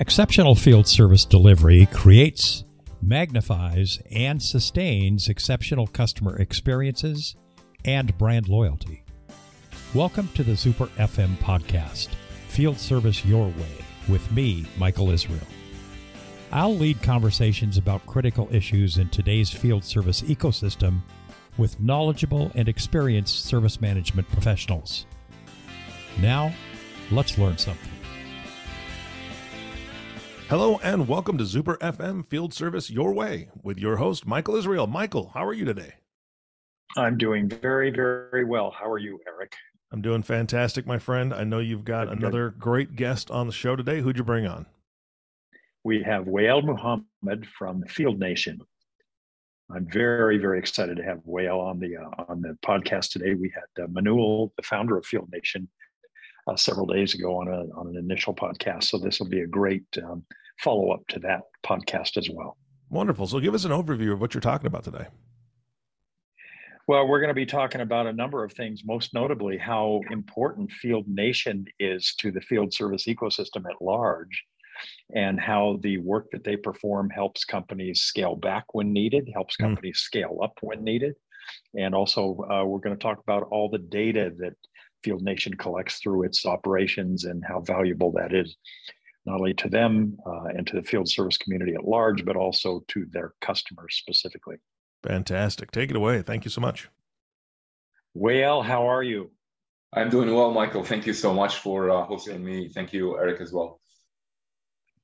Exceptional 0.00 0.54
field 0.54 0.88
service 0.88 1.26
delivery 1.26 1.84
creates, 1.92 2.64
magnifies, 3.02 4.00
and 4.10 4.42
sustains 4.42 5.28
exceptional 5.28 5.86
customer 5.86 6.38
experiences 6.38 7.36
and 7.84 8.16
brand 8.16 8.48
loyalty. 8.48 9.04
Welcome 9.92 10.30
to 10.36 10.42
the 10.42 10.52
Zuper 10.52 10.88
FM 10.96 11.36
podcast, 11.36 12.08
Field 12.48 12.78
Service 12.78 13.26
Your 13.26 13.48
Way, 13.48 13.84
with 14.08 14.32
me, 14.32 14.64
Michael 14.78 15.10
Israel. 15.10 15.46
I'll 16.50 16.74
lead 16.74 17.02
conversations 17.02 17.76
about 17.76 18.06
critical 18.06 18.48
issues 18.50 18.96
in 18.96 19.10
today's 19.10 19.50
field 19.50 19.84
service 19.84 20.22
ecosystem 20.22 21.02
with 21.58 21.78
knowledgeable 21.78 22.50
and 22.54 22.70
experienced 22.70 23.44
service 23.44 23.82
management 23.82 24.26
professionals. 24.30 25.04
Now, 26.22 26.54
let's 27.10 27.36
learn 27.36 27.58
something. 27.58 27.99
Hello 30.50 30.80
and 30.82 31.06
welcome 31.06 31.38
to 31.38 31.44
Zuper 31.44 31.78
FM 31.78 32.26
Field 32.26 32.52
Service 32.52 32.90
Your 32.90 33.12
Way 33.12 33.50
with 33.62 33.78
your 33.78 33.98
host, 33.98 34.26
Michael 34.26 34.56
Israel. 34.56 34.88
Michael, 34.88 35.30
how 35.32 35.46
are 35.46 35.52
you 35.52 35.64
today? 35.64 35.94
I'm 36.96 37.16
doing 37.16 37.48
very, 37.48 37.90
very 37.90 38.44
well. 38.44 38.74
How 38.76 38.90
are 38.90 38.98
you, 38.98 39.20
Eric? 39.28 39.52
I'm 39.92 40.02
doing 40.02 40.24
fantastic, 40.24 40.88
my 40.88 40.98
friend. 40.98 41.32
I 41.32 41.44
know 41.44 41.60
you've 41.60 41.84
got 41.84 42.08
another 42.08 42.50
good. 42.50 42.58
great 42.58 42.96
guest 42.96 43.30
on 43.30 43.46
the 43.46 43.52
show 43.52 43.76
today. 43.76 44.00
Who'd 44.00 44.18
you 44.18 44.24
bring 44.24 44.44
on? 44.44 44.66
We 45.84 46.02
have 46.02 46.24
Wael 46.24 46.64
Mohammed 46.64 47.46
from 47.56 47.84
Field 47.84 48.18
Nation. 48.18 48.60
I'm 49.72 49.88
very, 49.88 50.38
very 50.38 50.58
excited 50.58 50.96
to 50.96 51.04
have 51.04 51.18
Wael 51.18 51.60
on 51.60 51.78
the 51.78 51.96
uh, 51.96 52.24
on 52.28 52.40
the 52.42 52.58
podcast 52.66 53.12
today. 53.12 53.34
We 53.34 53.52
had 53.54 53.84
uh, 53.84 53.86
Manuel, 53.86 54.52
the 54.56 54.64
founder 54.64 54.98
of 54.98 55.06
Field 55.06 55.28
Nation, 55.32 55.68
uh, 56.48 56.56
several 56.56 56.86
days 56.86 57.14
ago 57.14 57.36
on 57.36 57.46
a 57.46 57.66
on 57.78 57.86
an 57.86 57.96
initial 57.96 58.34
podcast. 58.34 58.82
So 58.84 58.98
this 58.98 59.20
will 59.20 59.28
be 59.28 59.42
a 59.42 59.46
great 59.46 59.84
um, 60.02 60.24
follow 60.62 60.90
up 60.90 61.06
to 61.08 61.18
that 61.20 61.42
podcast 61.64 62.16
as 62.16 62.28
well. 62.30 62.56
Wonderful. 62.88 63.26
So 63.26 63.40
give 63.40 63.54
us 63.54 63.64
an 63.64 63.70
overview 63.70 64.12
of 64.12 64.20
what 64.20 64.34
you're 64.34 64.40
talking 64.40 64.66
about 64.66 64.84
today. 64.84 65.06
Well, 66.88 67.06
we're 67.06 67.20
going 67.20 67.28
to 67.28 67.34
be 67.34 67.46
talking 67.46 67.82
about 67.82 68.08
a 68.08 68.12
number 68.12 68.42
of 68.42 68.52
things, 68.52 68.82
most 68.84 69.14
notably 69.14 69.56
how 69.56 70.00
important 70.10 70.72
Field 70.72 71.06
Nation 71.06 71.66
is 71.78 72.14
to 72.18 72.32
the 72.32 72.40
field 72.40 72.74
service 72.74 73.04
ecosystem 73.06 73.64
at 73.70 73.80
large, 73.80 74.44
and 75.14 75.38
how 75.38 75.78
the 75.82 75.98
work 75.98 76.30
that 76.32 76.42
they 76.42 76.56
perform 76.56 77.08
helps 77.10 77.44
companies 77.44 78.02
scale 78.02 78.34
back 78.34 78.64
when 78.72 78.92
needed, 78.92 79.30
helps 79.32 79.54
hmm. 79.56 79.66
companies 79.66 79.98
mm. 79.98 80.04
scale 80.04 80.38
up 80.42 80.58
when 80.62 80.82
needed. 80.82 81.14
And 81.78 81.94
also, 81.94 82.36
uh, 82.50 82.64
we're 82.64 82.80
going 82.80 82.96
to 82.96 83.02
talk 83.02 83.20
about 83.20 83.44
all 83.50 83.68
the 83.68 83.78
data 83.78 84.32
that 84.38 84.54
Field 85.04 85.22
Nation 85.22 85.54
collects 85.54 85.98
through 85.98 86.24
its 86.24 86.44
operations 86.44 87.24
and 87.24 87.44
how 87.46 87.60
valuable 87.60 88.12
that 88.12 88.34
is, 88.34 88.56
not 89.26 89.38
only 89.38 89.54
to 89.54 89.68
them 89.68 90.16
uh, 90.26 90.44
and 90.56 90.66
to 90.66 90.76
the 90.76 90.82
field 90.82 91.08
service 91.08 91.36
community 91.36 91.74
at 91.74 91.84
large, 91.84 92.24
but 92.24 92.36
also 92.36 92.84
to 92.88 93.06
their 93.10 93.34
customers 93.40 93.96
specifically. 93.96 94.56
Fantastic. 95.02 95.70
Take 95.70 95.90
it 95.90 95.96
away. 95.96 96.22
Thank 96.22 96.44
you 96.44 96.50
so 96.50 96.60
much. 96.60 96.88
Wael, 98.16 98.64
how 98.64 98.86
are 98.88 99.02
you? 99.02 99.30
I'm 99.92 100.10
doing 100.10 100.32
well, 100.34 100.52
Michael. 100.52 100.84
Thank 100.84 101.06
you 101.06 101.12
so 101.12 101.32
much 101.32 101.58
for 101.58 101.90
uh, 101.90 102.04
hosting 102.04 102.44
me. 102.44 102.68
Thank 102.68 102.92
you, 102.92 103.18
Eric, 103.18 103.40
as 103.40 103.52
well. 103.52 103.80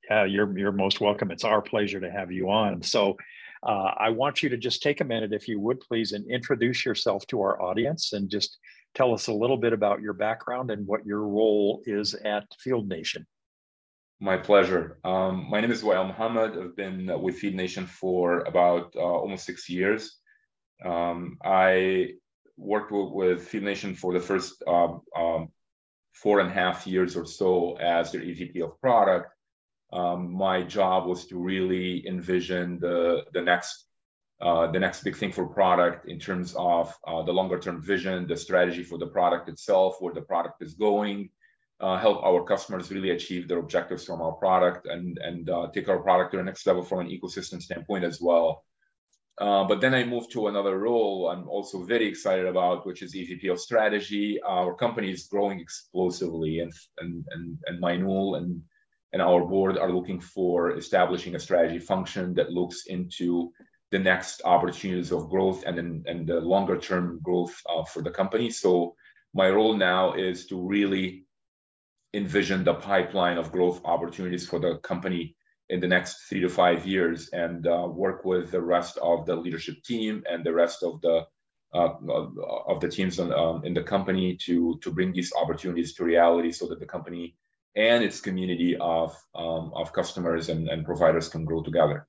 Yeah, 0.09 0.23
you're 0.23 0.57
you're 0.57 0.71
most 0.71 1.01
welcome. 1.01 1.31
It's 1.31 1.43
our 1.43 1.61
pleasure 1.61 1.99
to 1.99 2.09
have 2.09 2.31
you 2.31 2.49
on. 2.49 2.81
So, 2.81 3.17
uh, 3.63 3.91
I 3.97 4.09
want 4.09 4.41
you 4.41 4.49
to 4.49 4.57
just 4.57 4.81
take 4.81 5.01
a 5.01 5.03
minute, 5.03 5.33
if 5.33 5.47
you 5.47 5.59
would, 5.59 5.81
please, 5.81 6.13
and 6.13 6.29
introduce 6.31 6.85
yourself 6.85 7.27
to 7.27 7.41
our 7.41 7.61
audience, 7.61 8.13
and 8.13 8.29
just 8.29 8.57
tell 8.95 9.13
us 9.13 9.27
a 9.27 9.33
little 9.33 9.57
bit 9.57 9.73
about 9.73 10.01
your 10.01 10.13
background 10.13 10.71
and 10.71 10.87
what 10.87 11.05
your 11.05 11.27
role 11.27 11.81
is 11.85 12.13
at 12.13 12.45
Field 12.59 12.87
Nation. 12.87 13.25
My 14.19 14.35
pleasure. 14.35 14.97
Um, 15.03 15.47
my 15.47 15.61
name 15.61 15.71
is 15.71 15.83
Wael 15.83 16.07
Mohammed. 16.07 16.57
I've 16.57 16.75
been 16.75 17.21
with 17.21 17.37
Field 17.37 17.53
Nation 17.53 17.85
for 17.85 18.39
about 18.39 18.95
uh, 18.95 18.99
almost 18.99 19.45
six 19.45 19.69
years. 19.69 20.17
Um, 20.83 21.37
I 21.45 22.13
worked 22.57 22.91
with, 22.91 23.11
with, 23.11 23.47
Field 23.47 23.65
Nation 23.65 23.93
for 23.93 24.13
the 24.13 24.19
first 24.19 24.63
uh, 24.65 24.97
um, 25.15 25.49
four 26.13 26.39
and 26.39 26.49
a 26.49 26.53
half 26.53 26.87
years 26.87 27.15
or 27.15 27.27
so 27.27 27.75
as 27.75 28.11
their 28.11 28.21
EVP 28.21 28.59
of 28.63 28.81
product. 28.81 29.31
Um, 29.93 30.33
my 30.33 30.63
job 30.63 31.05
was 31.05 31.27
to 31.27 31.37
really 31.37 32.07
envision 32.07 32.79
the, 32.79 33.23
the 33.33 33.41
next 33.41 33.85
uh, 34.39 34.71
the 34.71 34.79
next 34.79 35.03
big 35.03 35.15
thing 35.15 35.31
for 35.31 35.47
product 35.47 36.07
in 36.07 36.19
terms 36.19 36.53
of 36.55 36.95
uh, 37.07 37.23
the 37.23 37.31
longer 37.31 37.59
term 37.59 37.81
vision, 37.81 38.27
the 38.27 38.37
strategy 38.37 38.83
for 38.83 38.99
the 38.99 39.07
product 39.07 39.49
itself, 39.49 39.95
where 39.99 40.13
the 40.13 40.21
product 40.21 40.61
is 40.61 40.75
going, 40.75 41.29
uh, 41.79 41.97
help 41.97 42.23
our 42.23 42.43
customers 42.43 42.91
really 42.91 43.11
achieve 43.11 43.47
their 43.47 43.59
objectives 43.59 44.05
from 44.05 44.21
our 44.21 44.33
product 44.33 44.87
and, 44.87 45.17
and 45.19 45.49
uh, 45.49 45.67
take 45.73 45.89
our 45.89 45.99
product 45.99 46.31
to 46.31 46.37
the 46.37 46.43
next 46.43 46.65
level 46.65 46.83
from 46.83 46.99
an 46.99 47.07
ecosystem 47.07 47.61
standpoint 47.61 48.03
as 48.03 48.19
well. 48.19 48.63
Uh, 49.39 49.63
but 49.65 49.79
then 49.79 49.93
I 49.93 50.03
moved 50.03 50.31
to 50.31 50.47
another 50.47 50.79
role 50.79 51.29
I'm 51.29 51.47
also 51.47 51.83
very 51.83 52.07
excited 52.07 52.47
about, 52.47 52.87
which 52.87 53.03
is 53.03 53.13
EVP 53.13 53.51
of 53.51 53.59
strategy. 53.59 54.39
Our 54.41 54.73
company 54.73 55.11
is 55.11 55.27
growing 55.27 55.59
explosively, 55.59 56.59
and 56.59 56.73
and 56.97 57.23
and, 57.29 57.57
and 57.67 57.79
Manuel 57.79 58.35
and 58.35 58.63
and 59.13 59.21
our 59.21 59.45
board 59.45 59.77
are 59.77 59.91
looking 59.91 60.19
for 60.19 60.75
establishing 60.75 61.35
a 61.35 61.39
strategy 61.39 61.77
function 61.77 62.33
that 62.33 62.51
looks 62.51 62.87
into 62.87 63.51
the 63.91 63.99
next 63.99 64.41
opportunities 64.43 65.11
of 65.11 65.29
growth 65.29 65.63
and 65.67 65.77
then 65.77 66.03
and 66.07 66.27
the 66.27 66.41
longer 66.41 66.77
term 66.79 67.19
growth 67.21 67.55
uh, 67.69 67.83
for 67.83 68.01
the 68.01 68.11
company. 68.11 68.49
So 68.49 68.95
my 69.35 69.51
role 69.51 69.75
now 69.75 70.13
is 70.13 70.47
to 70.47 70.59
really 70.59 71.26
envision 72.17 72.63
the 72.63 72.73
pipeline 72.73 73.37
of 73.37 73.51
growth 73.51 73.79
opportunities 73.85 74.47
for 74.47 74.59
the 74.59 74.77
company 74.79 75.35
in 75.69 75.79
the 75.79 75.87
next 75.87 76.27
three 76.27 76.39
to 76.41 76.49
five 76.49 76.85
years 76.85 77.29
and 77.33 77.67
uh, 77.67 77.87
work 77.89 78.25
with 78.25 78.51
the 78.51 78.61
rest 78.61 78.97
of 78.97 79.25
the 79.25 79.35
leadership 79.35 79.75
team 79.83 80.23
and 80.29 80.43
the 80.43 80.53
rest 80.53 80.83
of 80.83 80.99
the 81.01 81.25
uh, 81.73 81.89
of 82.67 82.79
the 82.79 82.87
teams 82.87 83.19
in, 83.19 83.31
um, 83.33 83.63
in 83.65 83.73
the 83.73 83.83
company 83.83 84.37
to 84.37 84.79
to 84.81 84.89
bring 84.91 85.11
these 85.11 85.33
opportunities 85.33 85.93
to 85.93 86.05
reality 86.05 86.51
so 86.51 86.65
that 86.67 86.79
the 86.79 86.85
company 86.85 87.35
and 87.75 88.03
its 88.03 88.21
community 88.21 88.77
of 88.77 89.15
um, 89.35 89.71
of 89.75 89.91
customers 89.91 90.49
and, 90.49 90.69
and 90.69 90.85
providers 90.85 91.27
can 91.27 91.43
grow 91.43 91.61
together. 91.61 92.07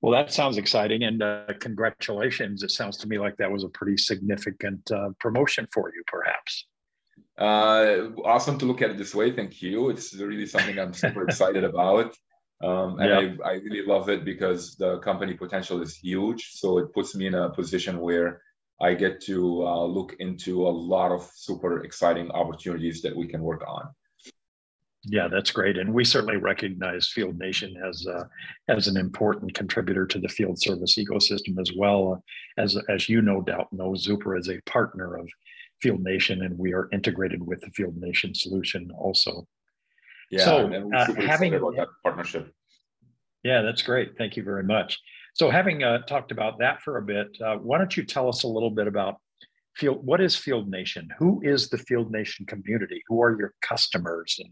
Well, 0.00 0.12
that 0.12 0.32
sounds 0.32 0.58
exciting, 0.58 1.02
and 1.02 1.22
uh, 1.22 1.46
congratulations! 1.58 2.62
It 2.62 2.70
sounds 2.70 2.98
to 2.98 3.08
me 3.08 3.18
like 3.18 3.36
that 3.38 3.50
was 3.50 3.64
a 3.64 3.68
pretty 3.68 3.96
significant 3.96 4.90
uh, 4.92 5.10
promotion 5.18 5.66
for 5.72 5.90
you, 5.94 6.02
perhaps. 6.06 6.66
Uh, 7.38 8.10
awesome 8.24 8.58
to 8.58 8.66
look 8.66 8.82
at 8.82 8.90
it 8.90 8.98
this 8.98 9.14
way. 9.14 9.30
Thank 9.30 9.62
you. 9.62 9.90
It's 9.90 10.12
really 10.14 10.46
something 10.46 10.78
I'm 10.78 10.92
super 10.92 11.22
excited 11.28 11.62
about, 11.62 12.16
um, 12.62 12.98
and 12.98 13.08
yeah. 13.08 13.44
I, 13.44 13.50
I 13.50 13.52
really 13.54 13.86
love 13.86 14.08
it 14.08 14.24
because 14.24 14.74
the 14.74 14.98
company 14.98 15.34
potential 15.34 15.80
is 15.80 15.96
huge. 15.96 16.50
So 16.54 16.78
it 16.78 16.92
puts 16.92 17.14
me 17.14 17.26
in 17.28 17.34
a 17.34 17.50
position 17.50 18.00
where 18.00 18.42
I 18.80 18.94
get 18.94 19.20
to 19.22 19.64
uh, 19.64 19.84
look 19.84 20.16
into 20.18 20.66
a 20.66 20.70
lot 20.70 21.12
of 21.12 21.30
super 21.34 21.84
exciting 21.84 22.30
opportunities 22.32 23.02
that 23.02 23.16
we 23.16 23.28
can 23.28 23.42
work 23.42 23.62
on. 23.66 23.88
Yeah, 25.04 25.28
that's 25.28 25.52
great, 25.52 25.78
and 25.78 25.94
we 25.94 26.04
certainly 26.04 26.38
recognize 26.38 27.08
Field 27.08 27.38
Nation 27.38 27.76
as 27.88 28.04
uh, 28.04 28.24
as 28.68 28.88
an 28.88 28.96
important 28.96 29.54
contributor 29.54 30.06
to 30.06 30.18
the 30.18 30.28
field 30.28 30.60
service 30.60 30.98
ecosystem 30.98 31.60
as 31.60 31.70
well. 31.76 32.22
As 32.58 32.76
as 32.88 33.08
you 33.08 33.22
no 33.22 33.40
doubt 33.40 33.72
know, 33.72 33.92
Zuper 33.92 34.36
is 34.36 34.48
a 34.48 34.60
partner 34.62 35.16
of 35.16 35.28
Field 35.80 36.02
Nation, 36.02 36.42
and 36.42 36.58
we 36.58 36.72
are 36.72 36.88
integrated 36.92 37.46
with 37.46 37.60
the 37.60 37.70
Field 37.70 37.96
Nation 37.96 38.34
solution 38.34 38.90
also. 38.96 39.46
Yeah, 40.30 40.44
so 40.44 40.90
uh, 40.94 41.14
having 41.14 41.54
about 41.54 41.76
that 41.76 41.88
partnership. 42.02 42.52
Yeah, 43.44 43.62
that's 43.62 43.82
great. 43.82 44.18
Thank 44.18 44.36
you 44.36 44.42
very 44.42 44.64
much. 44.64 44.98
So, 45.34 45.50
having 45.50 45.82
uh, 45.82 46.02
talked 46.02 46.32
about 46.32 46.58
that 46.58 46.82
for 46.82 46.98
a 46.98 47.02
bit, 47.02 47.28
uh, 47.44 47.56
why 47.56 47.78
don't 47.78 47.96
you 47.96 48.04
tell 48.04 48.28
us 48.28 48.42
a 48.42 48.48
little 48.48 48.70
bit 48.70 48.86
about 48.86 49.16
field 49.78 50.04
what 50.04 50.20
is 50.20 50.34
field 50.34 50.68
nation 50.68 51.08
who 51.18 51.40
is 51.44 51.68
the 51.68 51.78
field 51.78 52.10
nation 52.10 52.44
community 52.46 53.00
who 53.06 53.22
are 53.22 53.38
your 53.38 53.54
customers 53.62 54.40
and 54.40 54.50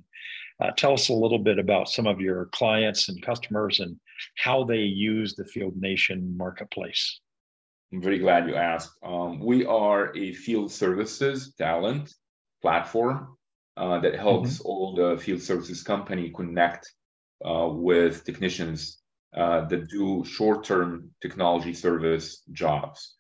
uh, 0.62 0.72
tell 0.76 0.92
us 0.92 1.08
a 1.08 1.12
little 1.12 1.38
bit 1.38 1.58
about 1.58 1.88
some 1.88 2.06
of 2.06 2.20
your 2.20 2.46
clients 2.52 3.08
and 3.08 3.20
customers 3.22 3.80
and 3.80 3.96
how 4.38 4.64
they 4.64 4.78
use 4.78 5.34
the 5.34 5.44
field 5.44 5.74
nation 5.76 6.36
marketplace 6.36 7.20
i'm 7.96 8.02
very 8.02 8.18
glad 8.18 8.46
you 8.46 8.54
asked 8.54 8.92
um, 9.02 9.40
we 9.40 9.64
are 9.64 10.14
a 10.14 10.32
field 10.34 10.70
services 10.70 11.54
talent 11.56 12.12
platform 12.60 13.34
uh, 13.78 13.98
that 14.00 14.14
helps 14.14 14.58
mm-hmm. 14.58 14.68
all 14.68 14.94
the 14.94 15.16
field 15.16 15.40
services 15.40 15.82
company 15.82 16.30
connect 16.30 16.92
uh, 17.44 17.68
with 17.70 18.22
technicians 18.24 19.00
uh, 19.34 19.64
that 19.66 19.88
do 19.88 20.22
short-term 20.24 21.10
technology 21.22 21.72
service 21.72 22.42
jobs 22.52 23.14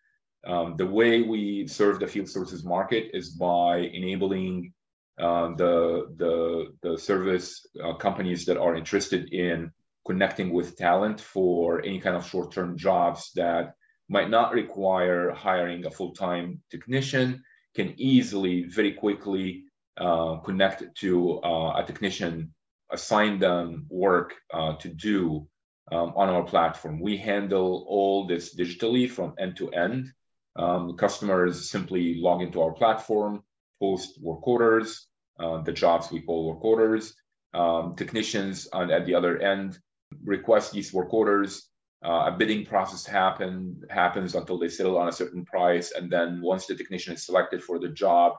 um, 0.46 0.76
the 0.76 0.86
way 0.86 1.22
we 1.22 1.66
serve 1.66 1.98
the 1.98 2.06
field 2.06 2.28
services 2.28 2.62
market 2.62 3.10
is 3.14 3.30
by 3.30 3.78
enabling 3.78 4.72
uh, 5.18 5.48
the, 5.56 6.14
the, 6.18 6.66
the 6.82 6.98
service 6.98 7.66
uh, 7.82 7.94
companies 7.94 8.44
that 8.44 8.58
are 8.58 8.76
interested 8.76 9.32
in 9.32 9.72
connecting 10.06 10.52
with 10.52 10.76
talent 10.76 11.18
for 11.18 11.82
any 11.82 11.98
kind 11.98 12.14
of 12.14 12.26
short-term 12.26 12.76
jobs 12.76 13.32
that 13.34 13.74
might 14.08 14.30
not 14.30 14.52
require 14.52 15.32
hiring 15.32 15.84
a 15.86 15.90
full-time 15.90 16.62
technician 16.70 17.42
can 17.74 17.94
easily, 17.98 18.64
very 18.64 18.92
quickly 18.92 19.64
uh, 19.98 20.36
connect 20.38 20.82
to 20.96 21.40
uh, 21.42 21.80
a 21.80 21.84
technician 21.86 22.54
assign 22.92 23.38
them 23.38 23.86
work 23.88 24.34
uh, 24.52 24.74
to 24.76 24.88
do 24.88 25.46
um, 25.92 26.12
on 26.16 26.28
our 26.28 26.44
platform. 26.44 27.00
We 27.00 27.16
handle 27.16 27.84
all 27.88 28.26
this 28.26 28.56
digitally 28.56 29.10
from 29.10 29.34
end 29.38 29.56
to 29.56 29.70
end. 29.70 30.12
Um, 30.56 30.96
customers 30.96 31.70
simply 31.70 32.20
log 32.20 32.42
into 32.42 32.62
our 32.62 32.72
platform, 32.72 33.42
post 33.80 34.18
work 34.22 34.46
orders, 34.46 35.06
uh, 35.38 35.60
the 35.62 35.72
jobs 35.72 36.10
we 36.10 36.22
call 36.22 36.48
work 36.48 36.64
orders. 36.64 37.14
Um, 37.54 37.94
technicians 37.96 38.68
on, 38.72 38.90
at 38.90 39.06
the 39.06 39.14
other 39.14 39.38
end 39.38 39.78
request 40.24 40.72
these 40.72 40.92
work 40.92 41.12
orders. 41.12 41.68
Uh, 42.06 42.26
a 42.26 42.30
bidding 42.30 42.64
process 42.64 43.04
happen, 43.04 43.82
happens 43.90 44.36
until 44.36 44.58
they 44.58 44.68
settle 44.68 44.96
on 44.96 45.08
a 45.08 45.12
certain 45.12 45.44
price. 45.44 45.90
And 45.90 46.08
then 46.08 46.40
once 46.40 46.66
the 46.66 46.76
technician 46.76 47.14
is 47.14 47.26
selected 47.26 47.64
for 47.64 47.80
the 47.80 47.88
job, 47.88 48.34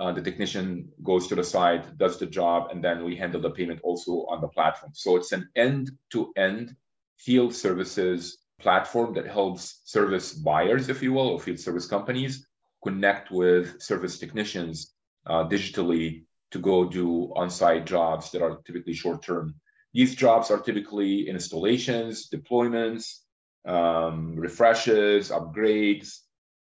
uh, 0.00 0.12
the 0.12 0.22
technician 0.22 0.88
goes 1.04 1.28
to 1.28 1.36
the 1.36 1.44
site, 1.44 1.96
does 1.96 2.18
the 2.18 2.26
job, 2.26 2.70
and 2.72 2.82
then 2.82 3.04
we 3.04 3.14
handle 3.14 3.40
the 3.40 3.50
payment 3.50 3.80
also 3.84 4.26
on 4.32 4.40
the 4.40 4.48
platform. 4.48 4.92
So 4.94 5.16
it's 5.16 5.32
an 5.32 5.48
end 5.54 5.92
to 6.10 6.32
end 6.36 6.74
field 7.18 7.54
services 7.54 8.38
platform 8.60 9.14
that 9.14 9.26
helps 9.26 9.80
service 9.84 10.32
buyers, 10.32 10.88
if 10.88 11.00
you 11.00 11.12
will, 11.12 11.28
or 11.28 11.40
field 11.40 11.60
service 11.60 11.86
companies 11.86 12.48
connect 12.82 13.30
with 13.30 13.80
service 13.80 14.18
technicians 14.18 14.94
uh, 15.26 15.44
digitally 15.48 16.24
to 16.50 16.58
go 16.58 16.84
do 16.84 17.32
on 17.36 17.50
site 17.50 17.86
jobs 17.86 18.30
that 18.32 18.42
are 18.42 18.58
typically 18.66 18.94
short 18.94 19.22
term. 19.22 19.54
These 19.92 20.14
jobs 20.14 20.50
are 20.50 20.58
typically 20.58 21.28
installations, 21.28 22.28
deployments, 22.28 23.20
um, 23.66 24.36
refreshes, 24.36 25.30
upgrades, 25.30 26.20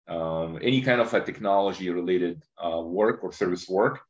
um, 0.09 0.59
any 0.63 0.83
kind 0.83 1.01
of 1.01 1.13
a 1.15 1.21
technology 1.21 1.89
related 1.91 2.43
uh, 2.63 2.81
work 2.81 3.25
or 3.25 3.33
service 3.33 3.69
work, 3.69 4.01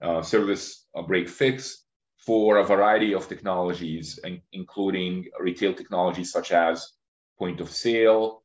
uh, 0.00 0.22
service 0.22 0.86
uh, 0.94 1.02
break 1.02 1.28
fix 1.28 1.84
for 2.16 2.58
a 2.58 2.64
variety 2.64 3.14
of 3.14 3.28
technologies, 3.28 4.18
including 4.52 5.26
retail 5.40 5.74
technologies 5.74 6.30
such 6.30 6.52
as 6.52 6.92
point 7.38 7.60
of 7.60 7.70
sale, 7.70 8.42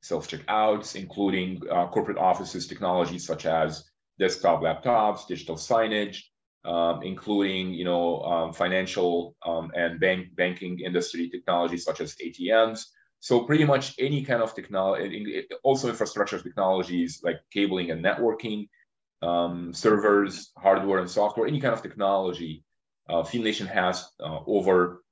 self 0.00 0.28
checkouts, 0.28 0.96
including 0.96 1.60
uh, 1.70 1.86
corporate 1.88 2.18
offices 2.18 2.66
technologies 2.66 3.26
such 3.26 3.46
as 3.46 3.84
desktop 4.18 4.62
laptops, 4.62 5.26
digital 5.26 5.56
signage, 5.56 6.22
um, 6.64 7.02
including 7.02 7.72
you 7.72 7.84
know 7.84 8.20
um, 8.22 8.52
financial 8.52 9.36
um, 9.44 9.70
and 9.74 10.00
bank 10.00 10.34
banking 10.34 10.80
industry 10.80 11.28
technologies 11.28 11.84
such 11.84 12.00
as 12.00 12.14
ATMs, 12.16 12.86
so 13.20 13.44
pretty 13.44 13.64
much 13.64 13.94
any 13.98 14.24
kind 14.24 14.42
of 14.42 14.54
technology, 14.54 15.46
also 15.62 15.88
infrastructure 15.88 16.40
technologies 16.40 17.20
like 17.24 17.40
cabling 17.52 17.90
and 17.90 18.04
networking, 18.04 18.68
um, 19.22 19.72
servers, 19.74 20.52
hardware 20.56 21.00
and 21.00 21.10
software, 21.10 21.46
any 21.46 21.60
kind 21.60 21.74
of 21.74 21.82
technology. 21.82 22.64
Uh, 23.08 23.24
Nation 23.34 23.66
has 23.66 24.06
uh, 24.20 24.40
over 24.46 25.02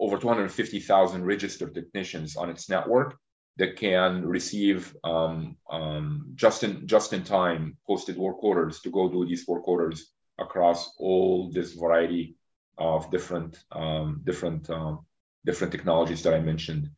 over 0.00 0.18
250,000 0.18 1.24
registered 1.24 1.74
technicians 1.74 2.36
on 2.36 2.50
its 2.50 2.68
network 2.68 3.16
that 3.56 3.76
can 3.76 4.26
receive 4.26 4.96
um, 5.04 5.56
um, 5.70 6.32
just 6.34 6.64
in 6.64 6.86
just 6.86 7.12
in 7.12 7.22
time 7.22 7.76
posted 7.86 8.16
work 8.16 8.42
orders 8.42 8.80
to 8.80 8.90
go 8.90 9.08
do 9.08 9.26
these 9.26 9.46
work 9.46 9.68
orders 9.68 10.10
across 10.38 10.94
all 10.98 11.50
this 11.50 11.74
variety 11.74 12.36
of 12.78 13.10
different 13.10 13.62
um, 13.72 14.22
different 14.24 14.68
uh, 14.70 14.96
different 15.44 15.72
technologies 15.72 16.22
that 16.22 16.34
I 16.34 16.40
mentioned. 16.40 16.90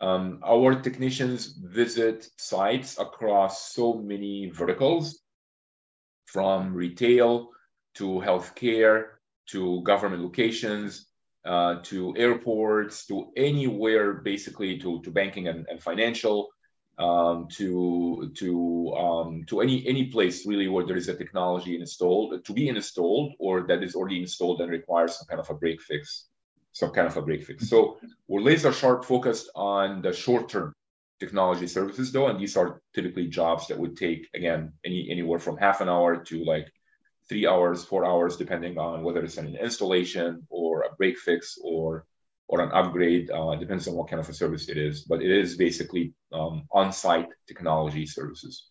Um, 0.00 0.40
our 0.44 0.80
technicians 0.82 1.56
visit 1.56 2.28
sites 2.36 2.98
across 2.98 3.72
so 3.72 3.94
many 3.94 4.50
verticals, 4.50 5.20
from 6.26 6.74
retail 6.74 7.50
to 7.94 8.20
healthcare 8.20 9.04
to 9.46 9.82
government 9.82 10.22
locations 10.22 11.06
uh, 11.46 11.76
to 11.84 12.14
airports 12.16 13.06
to 13.06 13.32
anywhere 13.36 14.14
basically 14.14 14.78
to, 14.78 15.00
to 15.02 15.10
banking 15.10 15.48
and, 15.48 15.66
and 15.70 15.80
financial 15.80 16.48
um, 16.98 17.48
to 17.52 18.32
to 18.36 18.94
um, 18.96 19.44
to 19.48 19.60
any 19.60 19.86
any 19.86 20.06
place 20.06 20.46
really 20.46 20.68
where 20.68 20.86
there 20.86 20.96
is 20.96 21.08
a 21.08 21.14
technology 21.14 21.78
installed 21.78 22.44
to 22.44 22.52
be 22.52 22.68
installed 22.68 23.34
or 23.38 23.66
that 23.66 23.82
is 23.82 23.94
already 23.94 24.20
installed 24.20 24.60
and 24.60 24.70
requires 24.70 25.18
some 25.18 25.26
kind 25.26 25.40
of 25.40 25.50
a 25.50 25.54
break 25.54 25.80
fix 25.82 26.26
some 26.76 26.90
kind 26.90 27.06
of 27.06 27.16
a 27.16 27.22
break 27.22 27.42
fix. 27.42 27.70
So 27.70 27.96
we're 28.28 28.42
laser 28.42 28.70
sharp 28.70 29.06
focused 29.06 29.48
on 29.54 30.02
the 30.02 30.12
short 30.12 30.50
term 30.50 30.74
technology 31.18 31.66
services 31.66 32.12
though, 32.12 32.28
and 32.28 32.38
these 32.38 32.54
are 32.54 32.82
typically 32.94 33.28
jobs 33.28 33.68
that 33.68 33.78
would 33.78 33.96
take 33.96 34.28
again 34.34 34.74
any 34.84 35.08
anywhere 35.10 35.38
from 35.38 35.56
half 35.56 35.80
an 35.80 35.88
hour 35.88 36.22
to 36.24 36.44
like 36.44 36.68
three 37.30 37.46
hours, 37.46 37.82
four 37.82 38.04
hours, 38.04 38.36
depending 38.36 38.76
on 38.76 39.02
whether 39.02 39.24
it's 39.24 39.38
an 39.38 39.56
installation 39.56 40.46
or 40.50 40.82
a 40.82 40.94
break 40.96 41.16
fix 41.16 41.58
or 41.62 42.04
or 42.48 42.60
an 42.60 42.70
upgrade. 42.72 43.30
Uh, 43.30 43.54
depends 43.56 43.88
on 43.88 43.94
what 43.94 44.08
kind 44.08 44.20
of 44.20 44.28
a 44.28 44.32
service 44.32 44.68
it 44.68 44.76
is, 44.76 45.02
but 45.02 45.22
it 45.22 45.30
is 45.30 45.56
basically 45.56 46.14
um, 46.32 46.64
on-site 46.72 47.28
technology 47.46 48.06
services. 48.06 48.68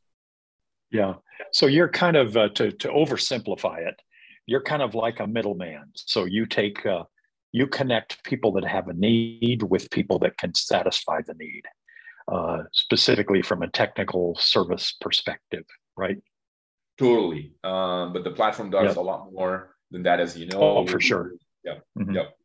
Yeah. 0.92 1.16
So 1.52 1.66
you're 1.66 1.90
kind 1.90 2.16
of 2.16 2.38
uh, 2.38 2.50
to 2.50 2.72
to 2.72 2.88
oversimplify 2.90 3.88
it. 3.88 3.96
You're 4.46 4.62
kind 4.62 4.82
of 4.82 4.96
like 4.96 5.20
a 5.20 5.28
middleman. 5.28 5.92
So 5.96 6.26
you 6.26 6.46
take 6.46 6.86
uh, 6.86 7.04
you 7.52 7.68
connect 7.68 8.24
people 8.24 8.52
that 8.54 8.66
have 8.66 8.88
a 8.88 8.94
need 8.94 9.64
with 9.64 9.90
people 9.90 10.20
that 10.20 10.38
can 10.38 10.54
satisfy 10.54 11.22
the 11.26 11.34
need, 11.34 11.64
uh, 12.32 12.64
specifically 12.74 13.42
from 13.42 13.62
a 13.64 13.70
technical 13.70 14.36
service 14.40 14.96
perspective, 15.02 15.66
right? 15.98 16.18
Totally. 16.98 17.54
Um, 17.64 18.14
but 18.14 18.24
the 18.24 18.32
platform 18.32 18.70
does 18.70 18.90
yep. 18.90 18.98
a 18.98 19.02
lot 19.02 19.32
more 19.32 19.76
than 19.92 20.04
that, 20.04 20.20
as 20.20 20.38
you 20.38 20.48
know. 20.48 20.62
Oh, 20.62 20.86
for 20.86 21.00
sure. 21.00 21.34
Yeah. 21.64 21.80
Mm-hmm. 21.98 22.16
Yep. 22.16 22.38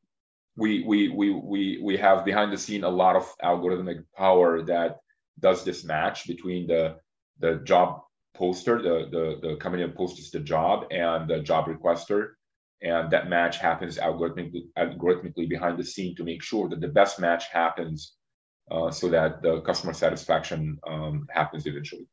We, 0.56 0.84
we 0.84 1.08
we 1.08 1.30
we 1.30 1.80
we 1.82 1.96
have 1.96 2.24
behind 2.24 2.52
the 2.52 2.58
scene 2.58 2.84
a 2.84 2.88
lot 2.88 3.16
of 3.16 3.32
algorithmic 3.42 4.04
power 4.16 4.62
that 4.62 4.98
does 5.38 5.64
this 5.64 5.84
match 5.84 6.26
between 6.26 6.66
the 6.66 6.96
the 7.38 7.60
job 7.64 8.02
poster, 8.34 8.82
the 8.82 9.08
the 9.10 9.48
the 9.48 9.56
company 9.56 9.84
that 9.84 9.96
posts 9.96 10.30
the 10.30 10.40
job, 10.40 10.86
and 10.90 11.28
the 11.30 11.40
job 11.40 11.66
requester 11.66 12.32
and 12.82 13.10
that 13.10 13.28
match 13.28 13.58
happens 13.58 13.98
algorithmically, 13.98 14.68
algorithmically 14.78 15.48
behind 15.48 15.78
the 15.78 15.84
scene 15.84 16.16
to 16.16 16.24
make 16.24 16.42
sure 16.42 16.68
that 16.68 16.80
the 16.80 16.88
best 16.88 17.20
match 17.20 17.44
happens 17.52 18.14
uh, 18.70 18.90
so 18.90 19.08
that 19.08 19.42
the 19.42 19.60
customer 19.62 19.92
satisfaction 19.92 20.78
um, 20.88 21.26
happens 21.30 21.66
eventually. 21.66 22.06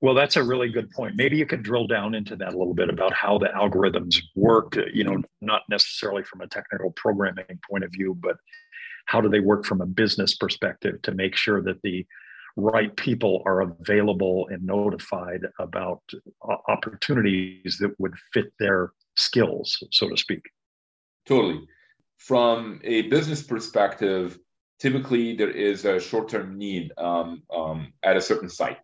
Well, 0.00 0.14
that's 0.14 0.36
a 0.36 0.42
really 0.42 0.68
good 0.68 0.90
point. 0.90 1.16
Maybe 1.16 1.36
you 1.36 1.46
could 1.46 1.62
drill 1.62 1.88
down 1.88 2.14
into 2.14 2.36
that 2.36 2.54
a 2.54 2.58
little 2.58 2.74
bit 2.74 2.88
about 2.88 3.12
how 3.12 3.36
the 3.38 3.48
algorithms 3.48 4.16
work, 4.36 4.76
you 4.92 5.02
know, 5.02 5.22
not 5.40 5.62
necessarily 5.68 6.22
from 6.22 6.40
a 6.40 6.46
technical 6.46 6.92
programming 6.92 7.58
point 7.68 7.82
of 7.82 7.90
view, 7.90 8.16
but 8.20 8.36
how 9.06 9.20
do 9.20 9.28
they 9.28 9.40
work 9.40 9.64
from 9.64 9.80
a 9.80 9.86
business 9.86 10.36
perspective 10.36 11.02
to 11.02 11.14
make 11.14 11.34
sure 11.34 11.62
that 11.62 11.82
the 11.82 12.06
right 12.56 12.94
people 12.96 13.42
are 13.46 13.60
available 13.60 14.48
and 14.50 14.62
notified 14.64 15.40
about 15.58 16.02
uh, 16.48 16.56
opportunities 16.68 17.78
that 17.78 17.94
would 17.98 18.14
fit 18.32 18.52
their 18.58 18.92
skills, 19.16 19.82
so 19.90 20.08
to 20.08 20.16
speak. 20.16 20.42
Totally. 21.26 21.66
From 22.18 22.80
a 22.84 23.02
business 23.02 23.42
perspective, 23.42 24.38
typically 24.80 25.36
there 25.36 25.50
is 25.50 25.84
a 25.84 26.00
short-term 26.00 26.58
need 26.58 26.92
um, 26.98 27.42
um, 27.54 27.92
at 28.02 28.16
a 28.16 28.20
certain 28.20 28.48
site, 28.48 28.78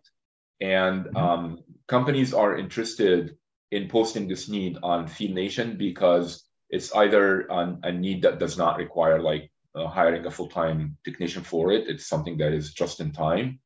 and 0.61 1.05
mm-hmm. 1.05 1.17
um, 1.17 1.59
companies 1.87 2.33
are 2.33 2.57
interested 2.57 3.37
in 3.71 3.89
posting 3.89 4.27
this 4.27 4.47
need 4.49 4.77
on 4.83 5.07
Field 5.07 5.35
Nation 5.35 5.77
because 5.77 6.43
it's 6.69 6.93
either 6.93 7.51
on 7.51 7.79
a 7.83 7.91
need 7.91 8.21
that 8.23 8.39
does 8.39 8.57
not 8.57 8.77
require 8.77 9.21
like 9.21 9.51
uh, 9.75 9.87
hiring 9.87 10.25
a 10.25 10.31
full-time 10.31 10.97
technician 11.03 11.43
for 11.43 11.71
it. 11.71 11.87
It's 11.87 12.07
something 12.07 12.37
that 12.37 12.53
is 12.53 12.73
just 12.73 12.99
in 12.99 13.11
time. 13.11 13.59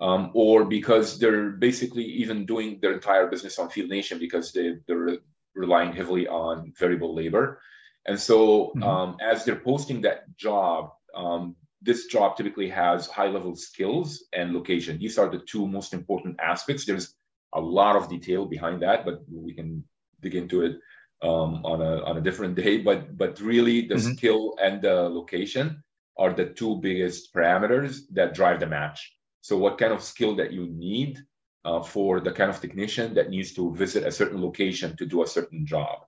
Um, 0.00 0.32
or 0.34 0.64
because 0.64 1.18
they're 1.18 1.50
basically 1.50 2.04
even 2.04 2.46
doing 2.46 2.78
their 2.82 2.92
entire 2.92 3.28
business 3.28 3.58
on 3.58 3.70
Field 3.70 3.90
Nation 3.90 4.18
because 4.18 4.52
they, 4.52 4.74
they're 4.86 5.18
relying 5.54 5.92
heavily 5.92 6.26
on 6.26 6.72
variable 6.76 7.14
labor. 7.14 7.60
And 8.04 8.18
so, 8.18 8.72
mm-hmm. 8.76 8.82
um, 8.82 9.16
as 9.20 9.44
they're 9.44 9.56
posting 9.56 10.02
that 10.02 10.36
job, 10.36 10.90
um, 11.14 11.56
this 11.84 12.06
job 12.06 12.36
typically 12.36 12.68
has 12.70 13.06
high 13.06 13.28
level 13.28 13.54
skills 13.54 14.24
and 14.32 14.54
location. 14.54 14.98
These 14.98 15.18
are 15.18 15.28
the 15.28 15.38
two 15.38 15.66
most 15.66 15.92
important 15.92 16.36
aspects. 16.40 16.84
There's 16.84 17.14
a 17.52 17.60
lot 17.60 17.96
of 17.96 18.08
detail 18.08 18.46
behind 18.46 18.82
that, 18.82 19.04
but 19.04 19.20
we 19.30 19.54
can 19.54 19.84
dig 20.20 20.34
into 20.34 20.62
it 20.62 20.76
um, 21.22 21.64
on 21.64 21.80
a 21.82 22.02
on 22.02 22.16
a 22.16 22.20
different 22.20 22.54
day. 22.64 22.78
But 22.78 23.16
but 23.16 23.40
really, 23.40 23.86
the 23.86 23.96
mm-hmm. 23.96 24.12
skill 24.14 24.56
and 24.62 24.82
the 24.82 25.08
location 25.08 25.82
are 26.16 26.32
the 26.32 26.46
two 26.46 26.76
biggest 26.76 27.34
parameters 27.34 28.00
that 28.12 28.34
drive 28.34 28.60
the 28.60 28.66
match. 28.66 29.12
So, 29.42 29.58
what 29.58 29.78
kind 29.78 29.92
of 29.92 30.02
skill 30.02 30.36
that 30.36 30.52
you 30.52 30.66
need 30.66 31.18
uh, 31.64 31.82
for 31.82 32.20
the 32.20 32.32
kind 32.32 32.50
of 32.50 32.60
technician 32.60 33.14
that 33.14 33.30
needs 33.30 33.54
to 33.54 33.74
visit 33.74 34.04
a 34.04 34.12
certain 34.12 34.42
location 34.42 34.96
to 34.96 35.06
do 35.06 35.22
a 35.22 35.26
certain 35.26 35.66
job. 35.66 36.00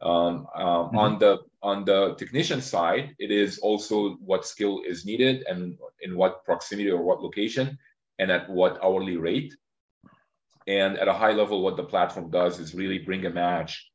Um, 0.00 0.10
um, 0.10 0.46
mm-hmm. 0.56 0.98
On 0.98 1.18
the 1.18 1.38
on 1.62 1.84
the 1.84 2.14
technician 2.16 2.60
side, 2.60 3.14
it 3.18 3.30
is 3.30 3.58
also 3.58 4.16
what 4.16 4.46
skill 4.46 4.82
is 4.86 5.06
needed 5.06 5.44
and 5.48 5.78
in 6.02 6.16
what 6.16 6.44
proximity 6.44 6.90
or 6.90 7.02
what 7.02 7.22
location 7.22 7.78
and 8.18 8.30
at 8.30 8.50
what 8.50 8.78
hourly 8.82 9.16
rate. 9.16 9.54
And 10.66 10.98
at 10.98 11.08
a 11.08 11.12
high 11.12 11.32
level, 11.32 11.62
what 11.62 11.76
the 11.76 11.84
platform 11.84 12.30
does 12.30 12.58
is 12.58 12.74
really 12.74 12.98
bring 12.98 13.24
a 13.26 13.30
match 13.30 13.90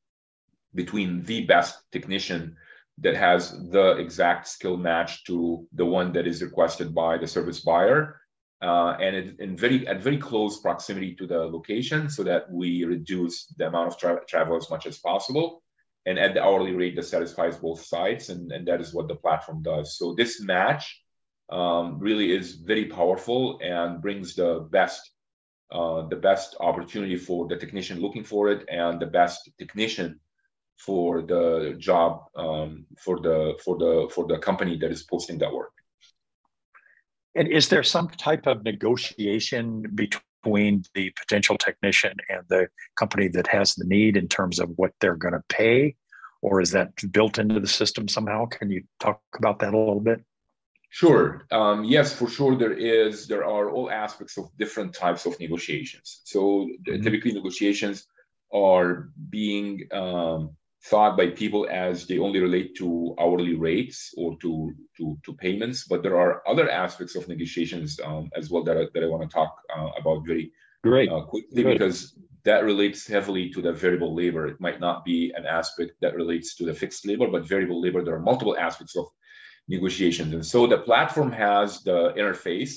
between 0.74 1.24
the 1.24 1.46
best 1.46 1.80
technician 1.92 2.56
that 3.02 3.16
has 3.16 3.52
the 3.70 3.98
exact 3.98 4.48
skill 4.48 4.78
match 4.78 5.24
to 5.26 5.68
the 5.74 5.86
one 5.86 6.12
that 6.14 6.28
is 6.28 6.42
requested 6.42 6.94
by 6.94 7.18
the 7.18 7.28
service 7.28 7.62
buyer 7.62 8.20
uh, 8.62 8.98
and 9.00 9.16
it, 9.16 9.40
in 9.40 9.56
very 9.56 9.88
at 9.88 10.04
very 10.04 10.18
close 10.18 10.60
proximity 10.60 11.16
to 11.16 11.26
the 11.26 11.38
location 11.38 12.10
so 12.10 12.24
that 12.24 12.52
we 12.52 12.84
reduce 12.84 13.46
the 13.58 13.68
amount 13.68 13.88
of 13.88 13.98
tra- 13.98 14.26
travel 14.28 14.58
as 14.58 14.70
much 14.70 14.86
as 14.86 14.98
possible 15.00 15.64
and 16.10 16.18
at 16.18 16.34
the 16.34 16.44
hourly 16.44 16.74
rate 16.74 16.96
that 16.96 17.04
satisfies 17.04 17.56
both 17.58 17.82
sides 17.86 18.30
and, 18.30 18.52
and 18.52 18.68
that 18.68 18.82
is 18.82 18.94
what 18.96 19.08
the 19.08 19.16
platform 19.16 19.62
does. 19.62 19.96
So 20.00 20.16
this 20.16 20.42
match 20.42 20.84
um, 21.52 22.00
really 22.00 22.32
is 22.32 22.56
very 22.56 22.86
powerful 22.86 23.60
and 23.62 24.02
brings 24.02 24.36
the 24.36 24.68
best 24.72 25.02
uh, 25.72 26.08
the 26.08 26.16
best 26.16 26.56
opportunity 26.60 27.16
for 27.16 27.48
the 27.48 27.56
technician 27.56 28.02
looking 28.02 28.24
for 28.24 28.50
it 28.50 28.66
and 28.70 29.00
the 29.00 29.06
best 29.06 29.52
technician 29.60 30.20
for 30.78 31.22
the 31.22 31.76
job 31.78 32.24
um, 32.36 32.88
for 32.98 33.20
the 33.20 33.54
for 33.64 33.78
the 33.78 34.10
for 34.14 34.26
the 34.26 34.40
company 34.40 34.78
that 34.78 34.92
is 34.92 35.04
posting 35.04 35.38
that 35.38 35.54
work. 35.54 35.74
And 37.36 37.48
is 37.48 37.70
there 37.70 37.84
some 37.84 38.10
type 38.10 38.48
of 38.48 38.64
negotiation 38.64 39.84
between 39.94 40.29
the 40.44 41.12
potential 41.20 41.58
technician 41.58 42.14
and 42.30 42.42
the 42.50 42.68
company 42.98 43.28
that 43.30 43.48
has 43.48 43.76
the 43.76 43.86
need 43.86 44.18
in 44.18 44.28
terms 44.28 44.60
of 44.60 44.70
what 44.76 44.92
they're 45.00 45.16
going 45.16 45.34
to 45.34 45.44
pay? 45.50 45.96
Or 46.42 46.62
is 46.62 46.72
that 46.72 46.92
built 47.12 47.38
into 47.38 47.60
the 47.60 47.68
system 47.68 48.08
somehow? 48.08 48.46
Can 48.46 48.72
you 48.72 48.84
talk 49.00 49.22
about 49.38 49.60
that 49.60 49.74
a 49.74 49.78
little 49.78 50.00
bit? 50.00 50.24
Sure. 50.90 51.46
Um, 51.52 51.84
yes, 51.84 52.14
for 52.14 52.28
sure. 52.28 52.58
There 52.58 52.74
is. 52.74 53.28
There 53.28 53.46
are 53.46 53.70
all 53.70 53.92
aspects 53.92 54.38
of 54.38 54.50
different 54.58 54.94
types 54.94 55.26
of 55.26 55.40
negotiations. 55.40 56.22
So 56.24 56.40
mm-hmm. 56.40 57.04
typically, 57.04 57.34
negotiations 57.34 58.08
are 58.52 59.10
being 59.30 59.88
um, 59.92 60.56
thought 60.86 61.18
by 61.18 61.28
people 61.28 61.68
as 61.70 62.08
they 62.08 62.20
only 62.20 62.40
relate 62.40 62.76
to 62.78 63.14
hourly 63.20 63.56
rates 63.56 64.14
or 64.18 64.38
to 64.40 64.72
to, 64.98 65.18
to 65.26 65.34
payments, 65.34 65.86
but 65.88 66.04
there 66.04 66.18
are 66.18 66.42
other 66.48 66.70
aspects 66.70 67.16
of 67.16 67.28
negotiations 67.28 68.00
um, 68.04 68.30
as 68.36 68.50
well 68.50 68.64
that 68.64 68.78
I, 68.78 68.86
that 68.94 69.04
I 69.04 69.08
want 69.08 69.30
to 69.30 69.34
talk 69.34 69.56
uh, 69.76 69.90
about 70.00 70.26
very 70.26 70.52
Great. 70.84 71.10
Uh, 71.10 71.22
quickly 71.22 71.64
Great. 71.64 71.74
because 71.74 72.16
that 72.46 72.64
relates 72.64 73.06
heavily 73.06 73.50
to 73.50 73.62
the 73.62 73.74
variable 73.74 74.16
labor. 74.16 74.48
It 74.48 74.62
might 74.62 74.80
not 74.80 75.04
be 75.04 75.34
an 75.36 75.46
aspect 75.46 75.92
that 76.02 76.16
relates 76.16 76.56
to 76.56 76.66
the 76.66 76.74
fixed 76.74 77.06
labor, 77.06 77.28
but 77.28 77.48
variable 77.48 77.82
labor, 77.82 78.04
there 78.04 78.16
are 78.16 78.22
multiple 78.22 78.58
aspects 78.58 78.96
of 78.96 79.06
negotiations. 79.68 80.34
And 80.34 80.46
so 80.46 80.66
the 80.66 80.78
platform 80.78 81.32
has 81.34 81.84
the 81.84 82.14
interface 82.14 82.76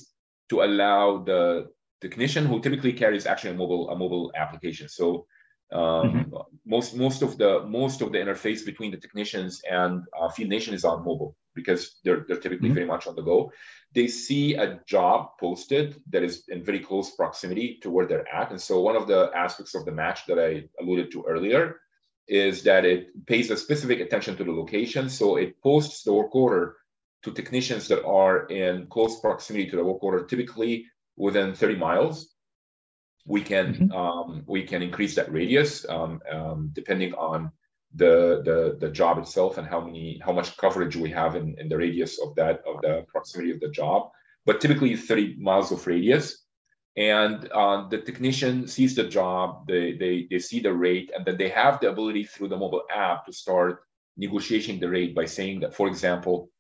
to 0.51 0.63
allow 0.63 1.23
the 1.23 1.69
technician 2.01 2.45
who 2.45 2.61
typically 2.61 2.93
carries 2.93 3.27
actually 3.27 3.51
a 3.51 3.55
mobile 3.55 3.89
a 3.91 3.97
mobile 3.97 4.33
application. 4.35 4.89
So 4.89 5.27
um, 5.73 5.81
mm-hmm. 5.81 6.37
Most 6.65 6.95
most 6.95 7.23
of 7.23 7.39
the 7.39 7.65
most 7.67 8.03
of 8.03 8.13
the 8.13 8.19
interface 8.19 8.65
between 8.65 8.91
the 8.93 8.99
technicians 8.99 9.63
and 9.69 10.05
uh, 10.19 10.29
Field 10.29 10.51
Nation 10.51 10.75
is 10.75 10.85
on 10.85 11.05
mobile 11.05 11.37
because 11.55 11.97
they're 12.05 12.25
they're 12.29 12.39
typically 12.39 12.69
mm-hmm. 12.69 12.75
very 12.75 12.87
much 12.87 13.07
on 13.07 13.17
the 13.17 13.23
go. 13.23 13.53
They 13.95 14.07
see 14.07 14.55
a 14.55 14.81
job 14.87 15.31
posted 15.41 16.01
that 16.11 16.23
is 16.23 16.45
in 16.49 16.63
very 16.63 16.81
close 16.81 17.15
proximity 17.17 17.79
to 17.83 17.91
where 17.91 18.07
they're 18.07 18.33
at, 18.33 18.51
and 18.51 18.61
so 18.61 18.81
one 18.81 18.97
of 18.97 19.09
the 19.09 19.31
aspects 19.35 19.75
of 19.75 19.85
the 19.85 19.93
match 19.93 20.27
that 20.27 20.39
I 20.39 20.69
alluded 20.81 21.11
to 21.13 21.25
earlier 21.27 21.81
is 22.29 22.63
that 22.63 22.85
it 22.85 23.09
pays 23.27 23.51
a 23.51 23.57
specific 23.57 24.01
attention 24.01 24.37
to 24.37 24.45
the 24.45 24.53
location. 24.53 25.09
So 25.09 25.37
it 25.37 25.61
posts 25.61 26.05
the 26.05 26.13
work 26.13 26.35
order 26.35 26.77
to 27.25 27.33
technicians 27.33 27.89
that 27.89 28.05
are 28.05 28.47
in 28.47 28.87
close 28.87 29.21
proximity 29.21 29.69
to 29.71 29.77
the 29.77 29.85
work 29.85 30.03
order, 30.03 30.25
typically 30.25 30.87
within 31.17 31.55
30 31.55 31.77
miles 31.77 32.33
we 33.25 33.41
can 33.41 33.75
mm-hmm. 33.75 33.93
um, 33.93 34.43
we 34.47 34.65
can 34.65 34.83
increase 34.83 35.15
that 35.15 35.33
radius 35.33 35.89
um, 35.89 36.21
um, 36.31 36.71
depending 36.73 37.15
on 37.15 37.53
the, 37.95 38.43
the 38.45 38.77
the 38.81 38.91
job 38.91 39.19
itself 39.19 39.59
and 39.59 39.67
how 39.67 39.81
many 39.81 40.21
how 40.25 40.33
much 40.33 40.57
coverage 40.57 40.97
we 40.97 41.11
have 41.11 41.37
in, 41.37 41.55
in 41.59 41.69
the 41.69 41.77
radius 41.77 42.19
of 42.21 42.35
that 42.37 42.63
of 42.67 42.81
the 42.83 43.05
proximity 43.09 43.53
of 43.53 43.61
the 43.61 43.69
job. 43.69 44.11
But 44.45 44.61
typically 44.61 44.97
30 44.97 45.37
miles 45.39 45.71
of 45.71 45.87
radius. 45.87 46.39
And 46.97 47.49
uh, 47.53 47.89
the 47.89 47.99
technician 47.99 48.67
sees 48.67 48.95
the 48.95 49.05
job 49.05 49.67
they, 49.67 49.93
they 49.97 50.27
they 50.31 50.39
see 50.39 50.61
the 50.61 50.73
rate 50.73 51.11
and 51.15 51.25
then 51.25 51.39
they 51.39 51.49
have 51.49 51.81
the 51.81 51.91
ability 51.91 52.25
through 52.25 52.49
the 52.49 52.57
mobile 52.57 52.83
app 52.95 53.25
to 53.27 53.33
start 53.33 53.85
negotiating 54.17 54.79
the 54.79 54.91
rate 54.91 55.15
by 55.15 55.25
saying 55.25 55.61
that 55.61 55.75
for 55.75 55.89
example 55.89 56.51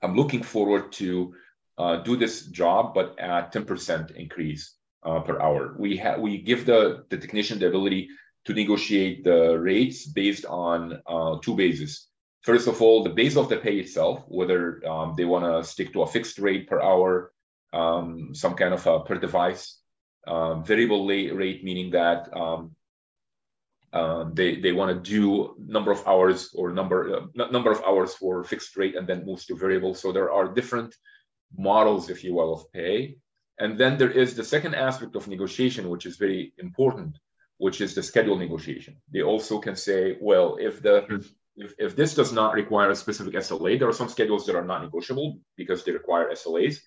i'm 0.00 0.14
looking 0.14 0.44
forward 0.44 0.92
to 0.92 1.34
uh, 1.76 1.96
do 1.96 2.16
this 2.16 2.46
job 2.46 2.94
but 2.94 3.18
at 3.18 3.52
10% 3.52 4.14
increase 4.14 4.76
uh, 5.04 5.20
per 5.20 5.40
hour. 5.40 5.74
We 5.78 5.96
have 5.98 6.20
we 6.20 6.38
give 6.38 6.66
the 6.66 7.04
the 7.10 7.18
technician 7.18 7.58
the 7.58 7.68
ability 7.68 8.08
to 8.44 8.54
negotiate 8.54 9.24
the 9.24 9.58
rates 9.58 10.06
based 10.06 10.44
on 10.46 11.00
uh, 11.06 11.36
two 11.42 11.54
bases. 11.54 12.08
First 12.42 12.66
of 12.66 12.82
all, 12.82 13.04
the 13.04 13.10
base 13.10 13.36
of 13.36 13.48
the 13.48 13.56
pay 13.56 13.76
itself, 13.76 14.24
whether 14.26 14.84
um, 14.86 15.14
they 15.16 15.24
want 15.24 15.44
to 15.44 15.68
stick 15.68 15.92
to 15.92 16.02
a 16.02 16.06
fixed 16.06 16.38
rate 16.38 16.68
per 16.68 16.80
hour, 16.80 17.32
um, 17.72 18.34
some 18.34 18.54
kind 18.54 18.74
of 18.74 18.84
a 18.86 19.00
per 19.00 19.16
device, 19.16 19.78
um, 20.26 20.64
variable 20.64 21.06
rate, 21.06 21.62
meaning 21.62 21.90
that 21.92 22.28
um, 22.36 22.74
uh, 23.92 24.24
they 24.32 24.56
they 24.56 24.72
want 24.72 24.90
to 24.90 25.10
do 25.10 25.54
number 25.58 25.92
of 25.92 26.06
hours 26.06 26.50
or 26.54 26.72
number 26.72 27.16
uh, 27.16 27.46
number 27.50 27.70
of 27.70 27.82
hours 27.84 28.14
for 28.14 28.42
fixed 28.42 28.76
rate 28.76 28.96
and 28.96 29.06
then 29.06 29.24
moves 29.24 29.46
to 29.46 29.54
variable. 29.54 29.94
So 29.94 30.12
there 30.12 30.32
are 30.32 30.52
different 30.52 30.94
models, 31.56 32.10
if 32.10 32.24
you 32.24 32.34
will, 32.34 32.54
of 32.54 32.72
pay. 32.72 33.16
And 33.62 33.78
then 33.78 33.96
there 33.96 34.10
is 34.10 34.34
the 34.34 34.42
second 34.54 34.74
aspect 34.74 35.14
of 35.14 35.28
negotiation, 35.28 35.88
which 35.88 36.04
is 36.04 36.16
very 36.16 36.52
important, 36.58 37.12
which 37.58 37.80
is 37.80 37.94
the 37.94 38.02
schedule 38.02 38.36
negotiation. 38.36 38.96
They 39.12 39.22
also 39.22 39.60
can 39.60 39.76
say, 39.76 40.16
well, 40.20 40.56
if 40.68 40.82
the 40.82 40.96
if, 41.54 41.74
if 41.78 41.94
this 41.94 42.14
does 42.14 42.32
not 42.32 42.54
require 42.54 42.90
a 42.90 42.96
specific 43.04 43.34
SLA, 43.34 43.78
there 43.78 43.88
are 43.88 44.00
some 44.00 44.08
schedules 44.08 44.46
that 44.46 44.56
are 44.56 44.64
not 44.64 44.82
negotiable 44.82 45.38
because 45.56 45.84
they 45.84 45.92
require 45.92 46.32
SLAs, 46.32 46.78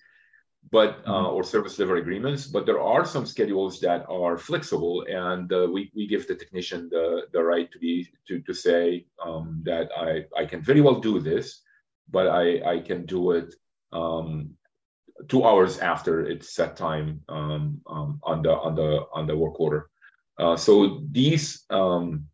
but 0.70 0.90
uh, 1.06 1.12
mm-hmm. 1.12 1.34
or 1.34 1.44
service 1.44 1.76
delivery 1.76 2.00
agreements. 2.02 2.46
But 2.46 2.66
there 2.66 2.82
are 2.94 3.06
some 3.06 3.24
schedules 3.24 3.80
that 3.80 4.04
are 4.10 4.36
flexible, 4.36 5.06
and 5.08 5.50
uh, 5.50 5.68
we, 5.72 5.90
we 5.96 6.06
give 6.06 6.26
the 6.26 6.34
technician 6.34 6.90
the, 6.90 7.22
the 7.32 7.42
right 7.42 7.72
to 7.72 7.78
be 7.78 8.06
to, 8.28 8.40
to 8.40 8.52
say 8.52 9.06
um, 9.24 9.62
that 9.64 9.88
I, 9.96 10.26
I 10.38 10.44
can 10.44 10.60
very 10.60 10.82
well 10.82 11.00
do 11.00 11.20
this, 11.20 11.62
but 12.10 12.26
I, 12.26 12.44
I 12.72 12.80
can 12.80 13.06
do 13.06 13.30
it 13.30 13.54
um, 13.92 14.56
two 15.28 15.44
hours 15.44 15.78
after 15.78 16.24
its 16.26 16.54
set 16.54 16.76
time 16.76 17.22
um, 17.28 17.80
um, 17.86 18.20
on 18.22 18.42
the 18.42 18.52
on 18.52 18.74
the 18.74 19.06
on 19.12 19.26
the 19.26 19.36
work 19.36 19.58
order. 19.60 19.88
Uh, 20.38 20.56
so 20.56 21.00
these 21.10 21.64
um, 21.70 22.26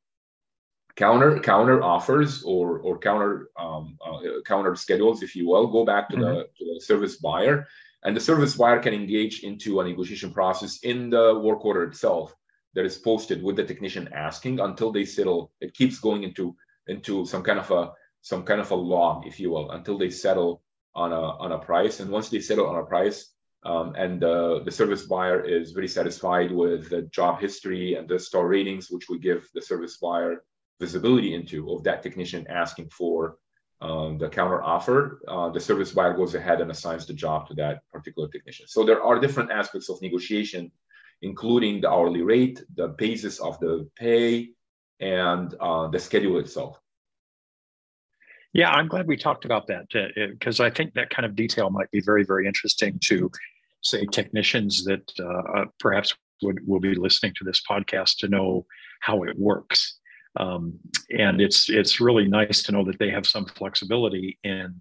counter 0.97 1.39
counter 1.41 1.83
offers 1.83 2.43
or 2.43 2.79
or 2.81 2.99
counter 2.99 3.49
um, 3.59 3.99
uh, 4.05 4.21
counter 4.47 4.75
schedules, 4.75 5.23
if 5.23 5.37
you 5.37 5.49
will, 5.49 5.67
go 5.69 5.85
back 5.85 6.09
to, 6.11 6.17
mm-hmm. 6.17 6.35
the, 6.35 6.43
to 6.59 6.75
the 6.75 6.81
service 6.81 7.17
buyer, 7.17 7.67
and 8.05 8.17
the 8.17 8.21
service 8.21 8.57
buyer 8.57 8.81
can 8.81 8.95
engage 8.95 9.43
into 9.45 9.81
a 9.81 9.85
negotiation 9.85 10.33
process 10.33 10.81
in 10.83 11.11
the 11.11 11.39
work 11.41 11.65
order 11.65 11.85
itself 11.85 12.35
that 12.75 12.85
is 12.85 12.99
posted 12.99 13.43
with 13.43 13.57
the 13.57 13.65
technician 13.65 14.09
asking 14.13 14.59
until 14.61 14.91
they 14.91 15.05
settle. 15.05 15.53
It 15.61 15.75
keeps 15.75 15.99
going 15.99 16.25
into 16.25 16.57
into 16.89 17.25
some 17.27 17.43
kind 17.43 17.59
of 17.59 17.71
a 17.71 17.93
some 18.23 18.45
kind 18.45 18.61
of 18.61 18.71
a 18.71 18.75
log, 18.75 19.27
if 19.27 19.41
you 19.41 19.51
will, 19.51 19.71
until 19.73 19.99
they 19.99 20.11
settle 20.11 20.63
on 20.95 21.13
a 21.13 21.23
on 21.45 21.53
a 21.53 21.59
price. 21.59 22.01
And 22.01 22.11
once 22.11 22.29
they 22.29 22.41
settle 22.41 22.69
on 22.69 22.77
a 22.77 22.85
price, 22.85 23.33
um, 23.65 23.95
and 23.97 24.21
the, 24.21 24.63
the 24.65 24.71
service 24.71 25.05
buyer 25.05 25.41
is 25.45 25.71
very 25.73 25.89
satisfied 25.89 26.51
with 26.51 26.91
the 26.91 27.03
job 27.03 27.41
history 27.41 27.95
and 27.95 28.09
the 28.09 28.19
star 28.19 28.47
ratings, 28.49 28.91
which 28.91 29.09
we 29.09 29.19
give 29.19 29.49
the 29.55 29.63
service 29.63 29.99
buyer 29.99 30.45
visibility 30.81 31.35
into 31.35 31.71
of 31.73 31.85
that 31.85 32.03
technician 32.03 32.47
asking 32.49 32.89
for 32.91 33.37
um, 33.81 34.19
the 34.19 34.29
counter 34.29 34.63
offer, 34.63 35.21
uh, 35.29 35.49
the 35.51 35.61
service 35.61 35.93
buyer 35.93 36.15
goes 36.15 36.35
ahead 36.35 36.61
and 36.61 36.71
assigns 36.71 37.07
the 37.07 37.13
job 37.13 37.49
to 37.49 37.55
that 37.55 37.83
particular 37.93 38.29
technician. 38.29 38.67
So 38.69 38.85
there 38.85 39.03
are 39.03 39.19
different 39.19 39.51
aspects 39.51 39.89
of 39.91 40.01
negotiation, 40.03 40.71
including 41.21 41.81
the 41.81 41.91
hourly 41.91 42.23
rate, 42.23 42.63
the 42.77 42.89
basis 42.89 43.41
of 43.41 43.59
the 43.59 43.89
pay, 43.97 44.51
and 45.01 45.55
uh, 45.61 45.89
the 45.89 45.99
schedule 45.99 46.39
itself. 46.39 46.81
Yeah, 48.53 48.71
I'm 48.71 48.89
glad 48.89 49.07
we 49.07 49.17
talked 49.17 49.45
about 49.45 49.67
that 49.69 49.87
because 50.15 50.61
uh, 50.61 50.65
I 50.65 50.71
think 50.71 50.95
that 50.95 51.11
kind 51.11 51.25
of 51.25 51.35
detail 51.35 51.71
might 51.71 51.91
be 51.91 52.01
very, 52.01 52.25
very 52.25 52.47
interesting 52.47 52.99
to, 53.05 53.31
say, 53.83 54.05
technicians 54.07 54.85
that 54.85 55.11
uh, 55.19 55.61
uh, 55.61 55.65
perhaps 55.79 56.15
would 56.43 56.67
will 56.67 56.81
be 56.81 56.95
listening 56.95 57.33
to 57.37 57.45
this 57.45 57.63
podcast 57.69 58.19
to 58.19 58.29
know 58.29 58.67
how 59.01 59.23
it 59.23 59.39
works. 59.39 59.99
Um, 60.39 60.79
and 61.11 61.41
it's 61.41 61.71
it's 61.71 62.01
really 62.01 62.27
nice 62.27 62.63
to 62.65 62.73
know 62.73 62.85
that 62.85 62.99
they 62.99 63.11
have 63.11 63.27
some 63.27 63.47
flexibility 63.47 64.39
in 64.45 64.81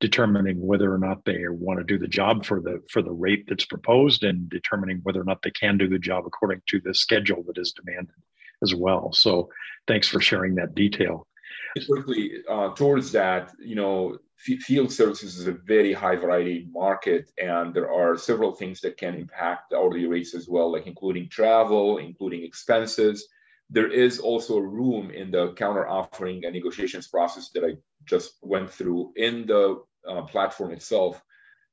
determining 0.00 0.64
whether 0.64 0.92
or 0.92 0.98
not 0.98 1.24
they 1.24 1.44
want 1.48 1.78
to 1.78 1.84
do 1.84 1.98
the 1.98 2.06
job 2.06 2.44
for 2.44 2.60
the 2.60 2.82
for 2.90 3.02
the 3.02 3.12
rate 3.12 3.44
that's 3.48 3.64
proposed 3.64 4.22
and 4.22 4.48
determining 4.48 5.00
whether 5.02 5.20
or 5.20 5.24
not 5.24 5.42
they 5.42 5.50
can 5.50 5.78
do 5.78 5.88
the 5.88 5.98
job 5.98 6.24
according 6.26 6.62
to 6.68 6.80
the 6.80 6.94
schedule 6.94 7.42
that 7.46 7.58
is 7.58 7.72
demanded 7.72 8.14
as 8.62 8.74
well. 8.74 9.12
So 9.12 9.48
thanks 9.86 10.08
for 10.08 10.20
sharing 10.20 10.54
that 10.56 10.74
detail 10.74 11.26
quickly 11.86 12.42
uh, 12.48 12.70
towards 12.74 13.12
that, 13.12 13.54
you 13.60 13.74
know, 13.74 14.18
field 14.36 14.92
services 14.92 15.36
is 15.38 15.48
a 15.48 15.52
very 15.52 15.92
high 15.92 16.16
variety 16.16 16.68
market, 16.70 17.30
and 17.38 17.74
there 17.74 17.92
are 17.92 18.16
several 18.16 18.52
things 18.52 18.80
that 18.80 18.96
can 18.96 19.14
impact 19.14 19.70
the 19.70 19.76
hourly 19.76 20.06
rates 20.06 20.34
as 20.34 20.48
well, 20.48 20.72
like 20.72 20.86
including 20.86 21.28
travel, 21.28 21.98
including 21.98 22.44
expenses. 22.44 23.26
there 23.70 23.90
is 23.90 24.18
also 24.18 24.58
room 24.58 25.10
in 25.10 25.30
the 25.30 25.52
counter 25.52 25.86
offering 25.86 26.44
and 26.44 26.54
negotiations 26.54 27.06
process 27.08 27.50
that 27.50 27.64
I 27.64 27.76
just 28.06 28.36
went 28.40 28.70
through 28.70 29.12
in 29.16 29.46
the 29.46 29.82
uh, 30.08 30.22
platform 30.22 30.72
itself 30.72 31.20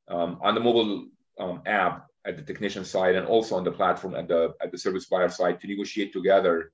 um, 0.10 0.40
on 0.42 0.56
the 0.56 0.62
mobile 0.62 1.08
um, 1.40 1.62
app 1.66 2.08
at 2.25 2.36
the 2.36 2.44
technician 2.44 2.84
side 2.84 3.16
and 3.16 3.28
also 3.28 3.56
on 3.56 3.64
the 3.64 3.72
platform 3.72 4.16
at 4.16 4.28
the 4.28 4.54
at 4.62 4.72
the 4.72 4.78
service 4.78 5.06
buyer 5.06 5.30
side 5.30 5.62
to 5.62 5.68
negotiate 5.68 6.12
together 6.12 6.72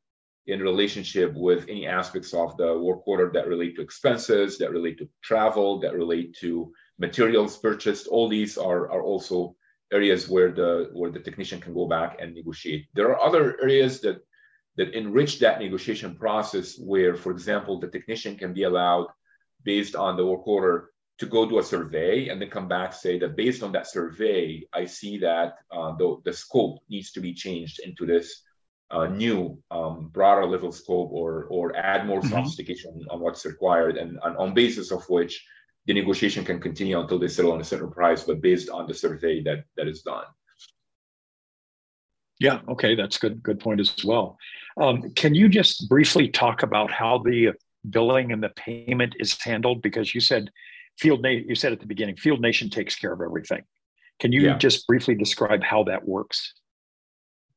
in 0.48 0.60
relationship 0.62 1.33
with 1.36 1.65
any 1.69 1.88
aspects 1.88 2.33
of 2.33 2.57
the 2.57 2.77
work 2.79 3.07
order 3.07 3.29
that 3.33 3.48
relate 3.48 3.75
to 3.75 3.81
expenses, 3.81 4.57
that 4.57 4.71
relate 4.71 4.98
to 4.98 5.07
travel, 5.21 5.79
that 5.79 5.93
relate 5.93 6.36
to 6.39 6.71
materials 6.98 7.57
purchased. 7.57 8.07
All 8.07 8.27
these 8.27 8.57
are, 8.57 8.91
are 8.91 9.03
also 9.03 9.55
areas 9.93 10.29
where 10.29 10.51
the 10.51 10.89
where 10.93 11.12
the 11.12 11.19
technician 11.19 11.60
can 11.60 11.74
go 11.74 11.88
back 11.88 12.17
and 12.19 12.33
negotiate. 12.33 12.88
There 12.95 13.10
are 13.10 13.21
other 13.21 13.62
areas 13.62 14.01
that 14.01 14.21
that 14.77 14.93
enrich 14.93 15.39
that 15.39 15.60
negotiation 15.60 16.15
process 16.15 16.77
where, 16.79 17.15
for 17.15 17.31
example, 17.31 17.79
the 17.79 17.89
technician 17.89 18.38
can 18.38 18.53
be 18.53 18.63
allowed 18.63 19.07
based 19.63 19.95
on 19.95 20.15
the 20.15 20.25
work 20.25 20.48
order 20.48 20.89
to 21.19 21.25
go 21.27 21.48
do 21.48 21.60
a 21.60 21.63
survey 21.63 22.29
and 22.29 22.41
then 22.41 22.50
come 22.50 22.67
back 22.67 22.93
say 22.93 23.19
that 23.19 23.36
based 23.36 23.62
on 23.62 23.71
that 23.74 23.86
survey, 23.86 24.63
I 24.74 24.86
see 24.86 25.19
that 25.19 25.57
uh, 25.71 25.95
the, 25.95 26.17
the 26.25 26.33
scope 26.33 26.79
needs 26.89 27.12
to 27.12 27.19
be 27.19 27.33
changed 27.33 27.79
into 27.79 28.07
this 28.07 28.41
uh, 28.91 29.07
new 29.07 29.57
um, 29.71 30.10
broader 30.12 30.45
level 30.45 30.71
scope 30.71 31.12
or 31.12 31.45
or 31.50 31.75
add 31.75 32.05
more 32.05 32.19
mm-hmm. 32.19 32.29
sophistication 32.29 33.05
on 33.10 33.19
what's 33.19 33.45
required 33.45 33.98
and, 33.98 34.19
and, 34.24 34.38
on 34.38 34.53
basis 34.53 34.91
of 34.91 35.03
which 35.10 35.45
the 35.88 35.93
negotiation 35.93 36.43
can 36.45 36.60
continue 36.60 37.00
until 37.00 37.17
they 37.17 37.27
settle 37.27 37.53
on 37.53 37.62
a 37.62 37.63
certain 37.63 37.91
price 37.91 38.24
but 38.24 38.41
based 38.41 38.69
on 38.69 38.88
the 38.88 38.93
survey 38.93 39.41
that 39.41 39.63
that 39.77 39.88
is 39.88 40.01
done. 40.01 40.25
Yeah 42.39 42.60
okay 42.67 42.95
that's 42.95 43.17
good 43.17 43.41
good 43.41 43.60
point 43.60 43.79
as 43.79 44.03
well. 44.03 44.38
Um, 44.79 45.12
can 45.15 45.36
you 45.36 45.48
just 45.48 45.88
briefly 45.89 46.27
talk 46.27 46.63
about 46.63 46.91
how 46.91 47.19
the 47.19 47.53
billing 47.89 48.31
and 48.31 48.43
the 48.43 48.50
payment 48.50 49.15
is 49.19 49.41
handled? 49.41 49.81
Because 49.81 50.13
you 50.13 50.21
said 50.21 50.50
field 51.00 51.21
nation 51.21 51.45
you 51.48 51.55
said 51.55 51.71
at 51.71 51.79
the 51.79 51.88
beginning 51.88 52.17
field 52.17 52.41
nation 52.41 52.69
takes 52.69 52.95
care 52.95 53.13
of 53.13 53.21
everything. 53.21 53.63
Can 54.19 54.31
you 54.31 54.41
yeah. 54.41 54.57
just 54.57 54.86
briefly 54.86 55.15
describe 55.15 55.63
how 55.63 55.83
that 55.86 56.07
works 56.07 56.53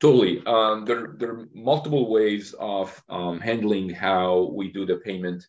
Totally. 0.00 0.42
Um, 0.46 0.84
there, 0.84 1.14
there 1.16 1.30
are 1.30 1.48
multiple 1.54 2.10
ways 2.10 2.54
of 2.58 3.02
um, 3.08 3.40
handling 3.40 3.90
how 3.90 4.50
we 4.52 4.70
do 4.70 4.84
the 4.84 4.96
payment 4.96 5.46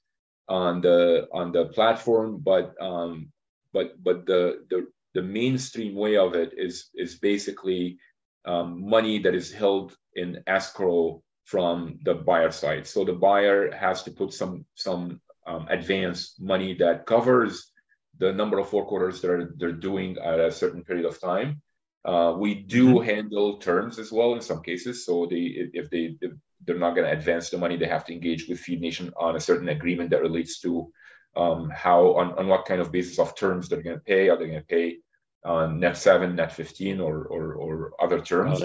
on 0.48 0.82
the 0.82 1.28
on 1.34 1.52
the 1.52 1.66
platform, 1.66 2.40
but 2.44 2.74
um, 2.82 3.32
but 3.74 4.02
but 4.04 4.26
the, 4.26 4.64
the 4.70 4.88
the 5.14 5.22
mainstream 5.22 5.96
way 5.96 6.18
of 6.18 6.36
it 6.36 6.54
is 6.58 6.90
is 6.96 7.16
basically 7.16 7.98
um, 8.46 8.88
money 8.88 9.20
that 9.20 9.34
is 9.34 9.52
held 9.52 9.96
in 10.14 10.44
escrow 10.48 11.22
from 11.46 12.00
the 12.04 12.14
buyer 12.14 12.52
side. 12.52 12.88
So 12.88 13.04
the 13.04 13.14
buyer 13.14 13.72
has 13.72 14.04
to 14.04 14.12
put 14.12 14.34
some 14.34 14.66
some 14.76 15.22
um, 15.48 15.68
advance 15.70 16.36
money 16.40 16.76
that 16.76 17.06
covers 17.06 17.72
the 18.20 18.32
number 18.32 18.60
of 18.60 18.72
work 18.72 18.92
orders 18.92 19.22
that 19.22 19.32
are, 19.32 19.54
they're 19.58 19.72
doing 19.72 20.18
at 20.18 20.40
a 20.40 20.52
certain 20.52 20.84
period 20.84 21.06
of 21.06 21.20
time 21.20 21.62
uh, 22.06 22.36
we 22.38 22.54
do 22.54 22.96
mm-hmm. 22.96 23.10
handle 23.10 23.58
terms 23.58 23.98
as 23.98 24.12
well 24.12 24.36
in 24.36 24.42
some 24.42 24.62
cases. 24.62 25.06
So 25.06 25.26
they, 25.30 25.70
if 25.74 25.90
they 25.90 26.16
if 26.22 26.32
they're 26.64 26.78
not 26.78 26.96
going 26.96 27.08
to 27.08 27.18
advance 27.18 27.50
the 27.50 27.58
money, 27.58 27.78
they 27.78 27.88
have 27.88 28.06
to 28.06 28.14
engage 28.14 28.48
with 28.48 28.60
Field 28.60 28.82
Nation 28.82 29.12
on 29.18 29.36
a 29.36 29.40
certain 29.40 29.70
agreement 29.70 30.12
that 30.12 30.22
relates 30.22 30.60
to 30.62 30.92
um, 31.36 31.70
how 31.70 32.16
on, 32.16 32.38
on 32.38 32.48
what 32.48 32.66
kind 32.66 32.80
of 32.80 32.92
basis 32.92 33.18
of 33.18 33.36
terms 33.36 33.68
they're 33.68 33.82
going 33.82 33.98
to 33.98 34.04
pay. 34.04 34.30
Are 34.30 34.38
they 34.38 34.46
going 34.46 34.60
to 34.60 34.66
pay 34.66 34.98
on 35.44 35.80
net 35.80 35.98
seven, 35.98 36.36
net 36.36 36.52
fifteen, 36.52 37.02
or 37.02 37.26
or, 37.26 37.54
or 37.56 37.92
other 38.00 38.22
terms? 38.22 38.62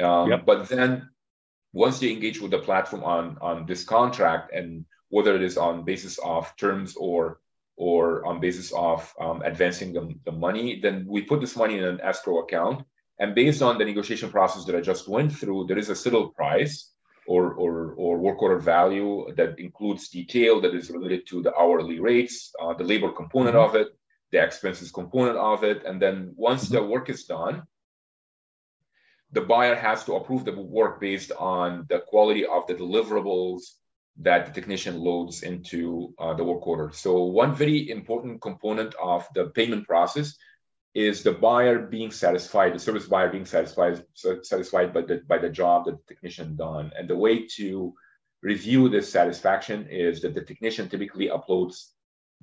Um, 0.00 0.30
yep. 0.30 0.46
But 0.46 0.68
then 0.68 1.10
once 1.72 1.98
they 1.98 2.12
engage 2.12 2.40
with 2.40 2.52
the 2.52 2.58
platform 2.58 3.02
on 3.02 3.38
on 3.40 3.66
this 3.66 3.84
contract 3.84 4.54
and 4.54 4.84
whether 5.08 5.34
it 5.34 5.42
is 5.42 5.58
on 5.58 5.84
basis 5.84 6.18
of 6.18 6.54
terms 6.56 6.96
or 6.96 7.40
or 7.76 8.24
on 8.26 8.40
basis 8.40 8.72
of 8.72 9.12
um, 9.20 9.42
advancing 9.42 9.92
the, 9.92 10.14
the 10.24 10.32
money, 10.32 10.80
then 10.80 11.06
we 11.08 11.22
put 11.22 11.40
this 11.40 11.56
money 11.56 11.78
in 11.78 11.84
an 11.84 12.00
escrow 12.00 12.40
account. 12.40 12.84
And 13.18 13.34
based 13.34 13.62
on 13.62 13.78
the 13.78 13.84
negotiation 13.84 14.30
process 14.30 14.64
that 14.64 14.76
I 14.76 14.80
just 14.80 15.08
went 15.08 15.32
through, 15.32 15.66
there 15.66 15.78
is 15.78 15.88
a 15.88 15.96
settle 15.96 16.28
price 16.30 16.90
or, 17.26 17.54
or, 17.54 17.92
or 17.92 18.18
work 18.18 18.42
order 18.42 18.58
value 18.58 19.32
that 19.36 19.58
includes 19.58 20.08
detail 20.08 20.60
that 20.60 20.74
is 20.74 20.90
related 20.90 21.26
to 21.28 21.42
the 21.42 21.54
hourly 21.54 22.00
rates, 22.00 22.52
uh, 22.60 22.74
the 22.74 22.84
labor 22.84 23.10
component 23.10 23.56
mm-hmm. 23.56 23.76
of 23.76 23.80
it, 23.80 23.88
the 24.32 24.42
expenses 24.42 24.90
component 24.90 25.36
of 25.36 25.62
it. 25.62 25.84
And 25.84 26.00
then 26.00 26.32
once 26.36 26.64
mm-hmm. 26.64 26.74
the 26.74 26.84
work 26.84 27.10
is 27.10 27.24
done, 27.24 27.62
the 29.30 29.40
buyer 29.40 29.74
has 29.74 30.04
to 30.04 30.14
approve 30.14 30.44
the 30.44 30.52
work 30.52 31.00
based 31.00 31.32
on 31.32 31.86
the 31.88 32.00
quality 32.00 32.44
of 32.44 32.66
the 32.66 32.74
deliverables 32.74 33.62
that 34.20 34.46
the 34.46 34.52
technician 34.52 34.98
loads 34.98 35.42
into 35.42 36.14
uh, 36.18 36.34
the 36.34 36.44
work 36.44 36.66
order. 36.66 36.90
So 36.92 37.24
one 37.24 37.54
very 37.54 37.90
important 37.90 38.40
component 38.42 38.94
of 39.02 39.26
the 39.34 39.46
payment 39.46 39.86
process 39.86 40.36
is 40.94 41.22
the 41.22 41.32
buyer 41.32 41.78
being 41.78 42.10
satisfied, 42.10 42.74
the 42.74 42.78
service 42.78 43.06
buyer 43.06 43.30
being 43.30 43.46
satisfied, 43.46 44.04
satisfied 44.14 44.92
by 44.92 45.00
the, 45.00 45.22
by 45.26 45.38
the 45.38 45.48
job 45.48 45.86
that 45.86 45.96
the 45.96 46.14
technician 46.14 46.56
done. 46.56 46.92
And 46.96 47.08
the 47.08 47.16
way 47.16 47.46
to 47.56 47.94
review 48.42 48.88
this 48.88 49.10
satisfaction 49.10 49.86
is 49.88 50.20
that 50.20 50.34
the 50.34 50.42
technician 50.42 50.88
typically 50.88 51.28
uploads 51.28 51.86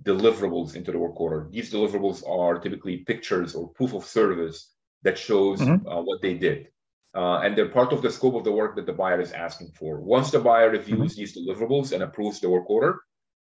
deliverables 0.01 0.75
into 0.75 0.91
the 0.91 0.97
work 0.97 1.19
order. 1.19 1.47
These 1.51 1.71
deliverables 1.71 2.27
are 2.27 2.57
typically 2.57 2.97
pictures 2.97 3.53
or 3.53 3.67
proof 3.67 3.93
of 3.93 4.05
service 4.05 4.71
that 5.03 5.17
shows 5.17 5.59
mm-hmm. 5.59 5.87
uh, 5.87 6.01
what 6.01 6.21
they 6.21 6.33
did 6.33 6.69
uh, 7.15 7.39
and 7.39 7.57
they're 7.57 7.69
part 7.69 7.91
of 7.91 8.01
the 8.01 8.11
scope 8.11 8.35
of 8.35 8.43
the 8.43 8.51
work 8.51 8.75
that 8.75 8.85
the 8.85 8.93
buyer 8.93 9.19
is 9.19 9.31
asking 9.31 9.71
for. 9.71 9.99
Once 9.99 10.31
the 10.31 10.39
buyer 10.39 10.69
reviews 10.69 11.15
these 11.15 11.35
deliverables 11.35 11.91
and 11.91 12.03
approves 12.03 12.39
the 12.39 12.49
work 12.49 12.69
order, 12.69 13.01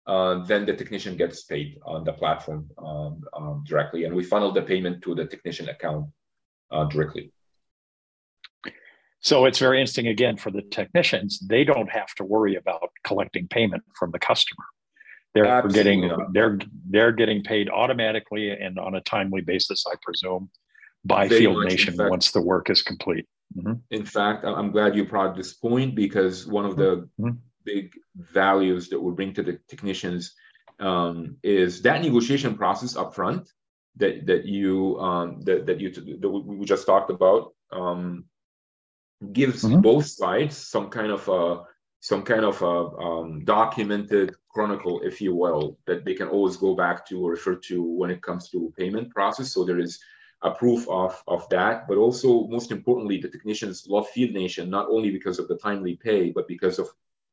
uh, 0.08 0.44
then 0.46 0.66
the 0.66 0.76
technician 0.76 1.18
gets 1.18 1.44
paid 1.44 1.78
on 1.86 2.04
the 2.04 2.14
platform 2.14 2.70
um, 2.78 3.22
um, 3.34 3.64
directly, 3.68 4.06
and 4.06 4.16
we 4.16 4.24
funnel 4.24 4.52
the 4.52 4.62
payment 4.62 5.02
to 5.04 5.16
the 5.16 5.26
technician 5.26 5.70
account 5.70 6.08
uh, 6.72 6.86
directly. 6.86 7.32
So 9.22 9.46
it's 9.46 9.60
very 9.60 9.80
interesting 9.80 10.08
again 10.08 10.38
for 10.38 10.52
the 10.52 10.62
technicians; 10.62 11.40
they 11.40 11.64
don't 11.64 11.90
have 11.90 12.14
to 12.16 12.24
worry 12.24 12.56
about 12.56 12.90
collecting 13.04 13.48
payment 13.48 13.84
from 13.98 14.12
the 14.12 14.20
customer. 14.20 14.64
They're 15.34 15.46
Absolutely 15.46 15.84
getting 15.84 16.28
they're 16.34 16.60
they're 16.90 17.12
getting 17.12 17.44
paid 17.44 17.70
automatically 17.70 18.50
and 18.50 18.80
on 18.80 18.96
a 18.96 19.02
timely 19.02 19.42
basis, 19.42 19.86
I 19.86 19.96
presume, 20.02 20.50
by 21.06 21.28
Field 21.28 21.66
Nation 21.66 21.96
once 21.98 22.32
the 22.32 22.42
work 22.42 22.70
is 22.70 22.82
complete. 22.82 23.28
Mm-hmm. 23.58 23.74
In 23.92 24.06
fact, 24.06 24.46
I'm 24.46 24.72
glad 24.72 24.96
you 24.96 25.06
brought 25.06 25.36
this 25.36 25.54
point 25.54 25.96
because 25.96 26.46
one 26.46 26.66
of 26.66 26.76
the 26.76 27.08
mm-hmm. 27.20 27.38
big 27.64 27.94
values 28.16 28.90
that 28.90 29.00
we 29.00 29.12
bring 29.12 29.34
to 29.34 29.44
the 29.44 29.60
technicians 29.68 30.36
um, 30.80 31.38
is 31.44 31.82
that 31.82 32.02
negotiation 32.02 32.56
process 32.56 32.96
up 32.96 33.16
front 33.16 33.50
that 33.98 34.26
that 34.28 34.46
you 34.46 35.00
um, 35.00 35.42
that 35.42 35.66
that 35.66 35.80
you 35.80 35.90
that 35.92 36.30
we 36.30 36.66
just 36.66 36.86
talked 36.86 37.10
about 37.10 37.54
um, 37.72 38.26
gives 39.34 39.64
mm-hmm. 39.64 39.82
both 39.82 40.06
sides 40.06 40.56
some 40.56 40.90
kind 40.90 41.12
of 41.12 41.28
a 41.28 41.64
some 42.02 42.24
kind 42.24 42.46
of 42.46 42.62
a 42.62 42.66
um, 42.66 43.44
documented 43.44 44.34
chronicle, 44.50 45.02
if 45.04 45.20
you 45.20 45.36
will, 45.36 45.78
that 45.86 46.06
they 46.06 46.14
can 46.14 46.30
always 46.30 46.56
go 46.56 46.74
back 46.74 47.06
to 47.08 47.26
or 47.26 47.32
refer 47.32 47.56
to 47.56 47.84
when 47.84 48.10
it 48.10 48.22
comes 48.22 48.50
to 48.50 48.74
payment 48.78 49.12
process. 49.12 49.54
So 49.54 49.66
there 49.66 49.80
is 49.80 50.00
a 50.42 50.52
proof 50.52 50.88
of, 50.90 51.22
of 51.28 51.48
that. 51.50 51.88
But 51.88 51.98
also, 51.98 52.48
most 52.48 52.72
importantly, 52.72 53.20
the 53.20 53.30
technicians 53.30 53.88
love 53.88 54.10
Field 54.10 54.32
Nation 54.32 54.70
not 54.70 54.88
only 54.90 55.12
because 55.12 55.40
of 55.40 55.48
the 55.48 55.58
timely 55.58 55.96
pay, 55.96 56.32
but 56.32 56.48
because 56.48 56.80
of 56.80 56.90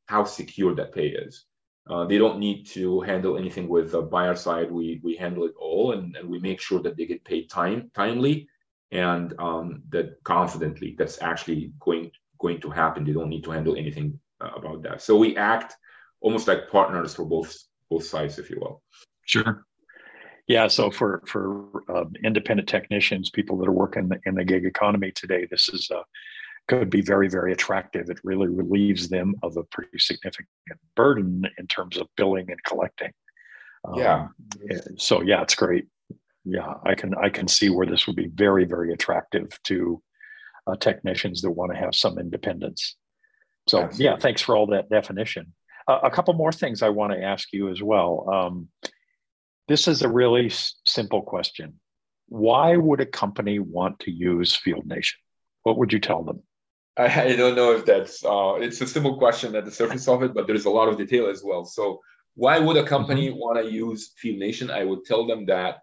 how 0.07 0.23
secure 0.23 0.75
that 0.75 0.93
pay 0.93 1.07
is. 1.07 1.45
Uh, 1.89 2.05
they 2.05 2.17
don't 2.17 2.39
need 2.39 2.65
to 2.65 2.99
handle 3.01 3.37
anything 3.37 3.69
with 3.69 3.91
the 3.91 4.01
buyer 4.01 4.35
side. 4.35 4.69
We 4.69 4.99
we 5.03 5.15
handle 5.15 5.45
it 5.45 5.53
all, 5.57 5.93
and, 5.93 6.15
and 6.17 6.27
we 6.27 6.37
make 6.39 6.59
sure 6.59 6.81
that 6.81 6.97
they 6.97 7.05
get 7.05 7.23
paid 7.23 7.49
time 7.49 7.89
timely, 7.95 8.49
and 8.91 9.33
um, 9.39 9.83
that 9.89 10.21
confidently. 10.23 10.95
That's 10.97 11.21
actually 11.21 11.71
going 11.79 12.11
going 12.39 12.59
to 12.61 12.69
happen. 12.69 13.05
They 13.05 13.13
don't 13.13 13.29
need 13.29 13.45
to 13.45 13.51
handle 13.51 13.77
anything 13.77 14.19
uh, 14.41 14.51
about 14.55 14.83
that. 14.83 15.01
So 15.01 15.17
we 15.17 15.37
act 15.37 15.75
almost 16.19 16.47
like 16.47 16.69
partners 16.69 17.15
for 17.15 17.25
both 17.25 17.55
both 17.89 18.03
sides, 18.03 18.37
if 18.37 18.49
you 18.49 18.59
will. 18.59 18.81
Sure. 19.23 19.65
Yeah, 20.47 20.67
so 20.67 20.89
for 20.89 21.21
for 21.25 21.83
uh, 21.93 22.05
independent 22.23 22.69
technicians, 22.69 23.29
people 23.29 23.57
that 23.57 23.67
are 23.67 23.73
working 23.73 24.09
in 24.25 24.35
the 24.35 24.45
gig 24.45 24.65
economy 24.65 25.11
today, 25.11 25.45
this 25.49 25.67
is 25.69 25.89
uh, 25.93 26.03
could 26.69 26.89
be 26.89 27.01
very 27.01 27.27
very 27.27 27.51
attractive. 27.51 28.09
It 28.09 28.19
really 28.23 28.47
relieves 28.47 29.09
them 29.09 29.35
of 29.43 29.57
a 29.57 29.63
pretty 29.63 29.99
significant 29.99 30.47
burden 30.95 31.45
in 31.57 31.67
terms 31.67 31.97
of 31.97 32.07
billing 32.15 32.49
and 32.49 32.63
collecting. 32.63 33.11
Um, 33.85 33.99
yeah. 33.99 34.27
So 34.97 35.21
yeah, 35.21 35.41
it's 35.41 35.55
great. 35.55 35.87
Yeah, 36.45 36.75
I 36.85 36.95
can 36.95 37.13
I 37.15 37.29
can 37.29 37.49
see 37.49 37.69
where 37.69 37.85
this 37.85 38.07
would 38.07 38.15
be 38.15 38.27
very 38.27 38.63
very 38.63 38.93
attractive 38.93 39.49
to 39.65 40.01
uh, 40.65 40.77
technicians 40.77 41.41
that 41.41 41.51
want 41.51 41.73
to 41.73 41.77
have 41.77 41.93
some 41.93 42.17
independence. 42.17 42.95
So 43.67 43.81
Absolutely. 43.81 44.05
yeah, 44.05 44.15
thanks 44.15 44.41
for 44.41 44.55
all 44.55 44.67
that 44.67 44.89
definition. 44.89 45.53
Uh, 45.89 45.99
a 46.03 46.09
couple 46.09 46.33
more 46.33 46.53
things 46.53 46.81
I 46.81 46.89
want 46.89 47.11
to 47.11 47.21
ask 47.21 47.51
you 47.51 47.69
as 47.69 47.83
well. 47.83 48.29
Um, 48.31 48.69
this 49.67 49.87
is 49.87 50.01
a 50.01 50.09
really 50.09 50.51
simple 50.85 51.21
question. 51.21 51.79
Why 52.29 52.75
would 52.75 53.01
a 53.01 53.05
company 53.05 53.59
want 53.59 53.99
to 54.01 54.11
use 54.11 54.55
Field 54.55 54.85
Nation? 54.85 55.19
What 55.63 55.77
would 55.77 55.93
you 55.93 55.99
tell 55.99 56.23
them? 56.23 56.43
I, 56.97 57.23
I 57.23 57.35
don't 57.35 57.55
know 57.55 57.73
if 57.73 57.85
that's 57.85 58.23
uh, 58.25 58.55
it's 58.59 58.81
a 58.81 58.87
simple 58.87 59.17
question 59.17 59.55
at 59.55 59.65
the 59.65 59.71
surface 59.71 60.07
of 60.07 60.23
it, 60.23 60.33
but 60.33 60.47
there's 60.47 60.65
a 60.65 60.69
lot 60.69 60.89
of 60.89 60.97
detail 60.97 61.27
as 61.27 61.41
well. 61.43 61.63
So 61.65 62.01
why 62.35 62.59
would 62.59 62.77
a 62.77 62.83
company 62.83 63.29
mm-hmm. 63.29 63.39
want 63.39 63.63
to 63.63 63.71
use 63.71 64.13
Field 64.17 64.39
Nation? 64.39 64.69
I 64.71 64.83
would 64.83 65.05
tell 65.05 65.25
them 65.25 65.45
that 65.45 65.79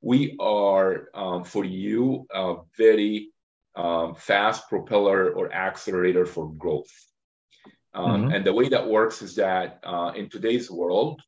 we 0.00 0.36
are 0.40 1.08
um, 1.14 1.44
for 1.44 1.64
you 1.64 2.26
a 2.34 2.56
very 2.76 3.30
um, 3.74 4.14
fast 4.14 4.68
propeller 4.68 5.30
or 5.30 5.52
accelerator 5.52 6.26
for 6.26 6.52
growth. 6.52 6.92
Um, 7.94 8.04
mm-hmm. 8.04 8.34
And 8.34 8.44
the 8.44 8.52
way 8.52 8.68
that 8.68 8.86
works 8.86 9.22
is 9.22 9.36
that 9.36 9.80
uh, 9.84 10.12
in 10.14 10.28
today's 10.28 10.70
world, 10.70 11.22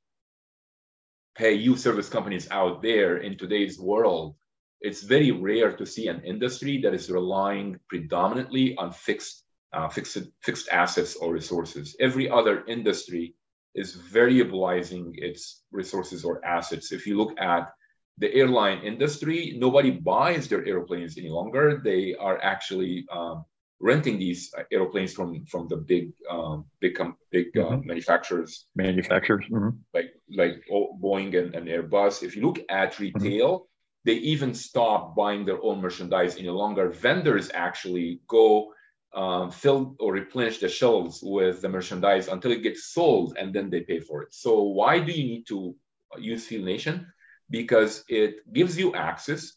hey, 1.38 1.54
you 1.54 1.76
service 1.76 2.08
companies 2.08 2.48
out 2.50 2.82
there 2.82 3.18
in 3.18 3.38
today's 3.38 3.78
world, 3.78 4.34
it's 4.80 5.02
very 5.02 5.30
rare 5.30 5.72
to 5.76 5.86
see 5.86 6.08
an 6.08 6.20
industry 6.24 6.80
that 6.82 6.94
is 6.94 7.10
relying 7.10 7.78
predominantly 7.88 8.76
on 8.76 8.92
fixed 8.92 9.44
uh, 9.72 9.88
fixed 9.88 10.18
fixed 10.42 10.68
assets 10.70 11.14
or 11.16 11.32
resources. 11.32 11.94
Every 12.00 12.28
other 12.28 12.64
industry 12.66 13.34
is 13.74 13.96
variabilizing 13.96 15.12
its 15.18 15.62
resources 15.70 16.24
or 16.24 16.44
assets. 16.44 16.90
If 16.90 17.06
you 17.06 17.16
look 17.16 17.38
at 17.38 17.70
the 18.16 18.34
airline 18.34 18.82
industry, 18.82 19.56
nobody 19.58 19.90
buys 19.90 20.48
their 20.48 20.66
airplanes 20.66 21.18
any 21.18 21.28
longer. 21.28 21.80
They 21.84 22.16
are 22.16 22.42
actually 22.42 23.06
um, 23.12 23.44
renting 23.80 24.18
these 24.18 24.52
airplanes 24.72 25.12
from 25.12 25.44
from 25.46 25.68
the 25.68 25.76
big 25.76 26.12
um, 26.28 26.64
big 26.80 26.98
big 27.30 27.56
uh, 27.56 27.60
mm-hmm. 27.60 27.86
manufacturers. 27.86 28.66
Manufacturers, 28.74 29.44
mm-hmm. 29.50 29.76
like 29.94 30.12
like 30.30 30.64
Boeing 30.70 31.36
and, 31.38 31.54
and, 31.54 31.68
Airbus. 31.68 32.22
If 32.22 32.36
you 32.36 32.42
look 32.42 32.60
at 32.68 32.92
mm-hmm. 32.92 33.02
retail, 33.02 33.50
mm-hmm. 33.58 33.64
they 34.04 34.14
even 34.14 34.54
stop 34.54 35.14
buying 35.14 35.44
their 35.44 35.62
own 35.62 35.80
merchandise 35.80 36.36
any 36.36 36.50
longer. 36.50 36.90
Vendors 36.90 37.50
actually 37.54 38.20
go 38.26 38.72
um, 39.14 39.50
fill 39.50 39.96
or 40.00 40.12
replenish 40.12 40.58
the 40.58 40.68
shelves 40.68 41.20
with 41.22 41.62
the 41.62 41.68
merchandise 41.68 42.28
until 42.28 42.52
it 42.52 42.62
gets 42.62 42.92
sold, 42.92 43.36
and 43.38 43.54
then 43.54 43.70
they 43.70 43.80
pay 43.80 44.00
for 44.00 44.22
it. 44.22 44.34
So 44.34 44.62
why 44.62 44.98
do 44.98 45.12
you 45.12 45.24
need 45.24 45.46
to 45.48 45.74
use 46.18 46.46
Field 46.46 46.64
Nation? 46.64 47.06
Because 47.50 48.04
it 48.08 48.52
gives 48.52 48.78
you 48.78 48.94
access 48.94 49.54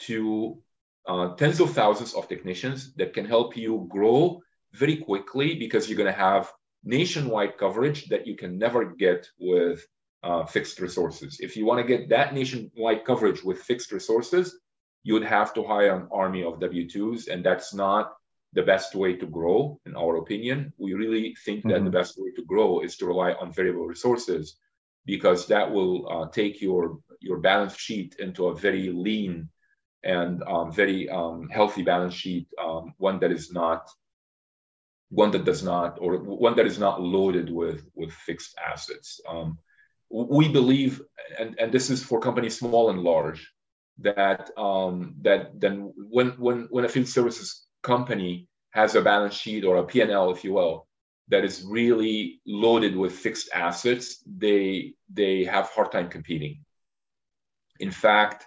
to 0.00 0.62
uh, 1.06 1.34
tens 1.34 1.60
of 1.60 1.72
thousands 1.72 2.14
of 2.14 2.28
technicians 2.28 2.94
that 2.94 3.14
can 3.14 3.24
help 3.24 3.56
you 3.56 3.86
grow 3.88 4.40
very 4.72 4.96
quickly 4.96 5.56
because 5.58 5.88
you're 5.88 5.98
going 5.98 6.12
to 6.12 6.18
have 6.18 6.52
nationwide 6.84 7.58
coverage 7.58 8.06
that 8.08 8.26
you 8.26 8.36
can 8.36 8.58
never 8.58 8.84
get 8.84 9.26
with 9.38 9.84
uh, 10.22 10.44
fixed 10.44 10.80
resources. 10.80 11.40
If 11.40 11.56
you 11.56 11.66
want 11.66 11.80
to 11.80 11.96
get 11.96 12.10
that 12.10 12.34
nationwide 12.34 13.04
coverage 13.04 13.42
with 13.42 13.62
fixed 13.62 13.92
resources, 13.92 14.58
you 15.02 15.14
would 15.14 15.24
have 15.24 15.54
to 15.54 15.64
hire 15.64 15.94
an 15.96 16.08
army 16.12 16.44
of 16.44 16.60
W 16.60 16.86
2s, 16.86 17.28
and 17.28 17.44
that's 17.44 17.72
not 17.72 18.12
the 18.52 18.62
best 18.62 18.94
way 18.94 19.16
to 19.16 19.26
grow, 19.26 19.80
in 19.86 19.96
our 19.96 20.16
opinion. 20.16 20.72
We 20.76 20.92
really 20.94 21.36
think 21.44 21.62
that 21.64 21.74
mm-hmm. 21.74 21.84
the 21.84 21.90
best 21.90 22.16
way 22.18 22.32
to 22.32 22.44
grow 22.44 22.80
is 22.80 22.96
to 22.96 23.06
rely 23.06 23.32
on 23.32 23.52
variable 23.52 23.86
resources 23.86 24.56
because 25.06 25.46
that 25.46 25.70
will 25.70 26.08
uh, 26.08 26.28
take 26.28 26.60
your, 26.60 26.98
your 27.20 27.38
balance 27.38 27.76
sheet 27.76 28.16
into 28.18 28.48
a 28.48 28.56
very 28.56 28.90
lean 28.90 29.48
and 30.02 30.42
um, 30.44 30.72
very 30.72 31.08
um, 31.08 31.48
healthy 31.50 31.82
balance 31.82 32.14
sheet, 32.14 32.48
um, 32.62 32.94
one 32.98 33.18
that 33.20 33.30
is 33.30 33.52
not 33.52 33.88
one 35.10 35.32
that 35.32 35.44
does 35.44 35.62
not 35.62 35.98
or 36.00 36.18
one 36.18 36.56
that 36.56 36.66
is 36.66 36.78
not 36.78 37.02
loaded 37.02 37.50
with 37.50 37.84
with 37.94 38.12
fixed 38.12 38.56
assets. 38.58 39.20
Um, 39.28 39.58
we 40.10 40.48
believe, 40.48 41.00
and, 41.38 41.54
and 41.60 41.70
this 41.70 41.88
is 41.88 42.02
for 42.02 42.18
companies 42.18 42.58
small 42.58 42.90
and 42.90 43.00
large, 43.00 43.48
that 44.00 44.50
um, 44.56 45.14
that 45.22 45.60
then 45.60 45.92
when 45.96 46.30
when 46.30 46.66
when 46.70 46.84
a 46.84 46.88
field 46.88 47.08
services 47.08 47.66
company 47.82 48.48
has 48.70 48.94
a 48.94 49.02
balance 49.02 49.34
sheet 49.34 49.64
or 49.64 49.76
a 49.76 49.84
P&L, 49.84 50.30
if 50.30 50.44
you 50.44 50.52
will, 50.52 50.86
that 51.28 51.44
is 51.44 51.64
really 51.68 52.40
loaded 52.46 52.96
with 52.96 53.12
fixed 53.12 53.50
assets, 53.52 54.22
they 54.26 54.94
they 55.12 55.44
have 55.44 55.70
hard 55.70 55.92
time 55.92 56.08
competing. 56.08 56.64
In 57.78 57.90
fact, 57.90 58.46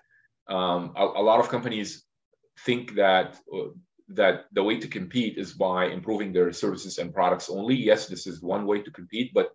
um, 0.53 0.93
a, 0.95 1.03
a, 1.21 1.23
lot 1.29 1.39
of 1.39 1.49
companies 1.49 2.05
think 2.65 2.95
that 2.95 3.39
uh, 3.53 3.69
that 4.09 4.45
the 4.51 4.63
way 4.63 4.77
to 4.79 4.87
compete 4.87 5.37
is 5.37 5.53
by 5.53 5.87
improving 5.87 6.31
their 6.31 6.53
services 6.53 6.99
and 6.99 7.13
products 7.13 7.49
only. 7.49 7.75
Yes, 7.75 8.07
this 8.07 8.27
is 8.27 8.41
one 8.41 8.65
way 8.67 8.81
to 8.83 8.91
compete, 8.91 9.31
but 9.33 9.49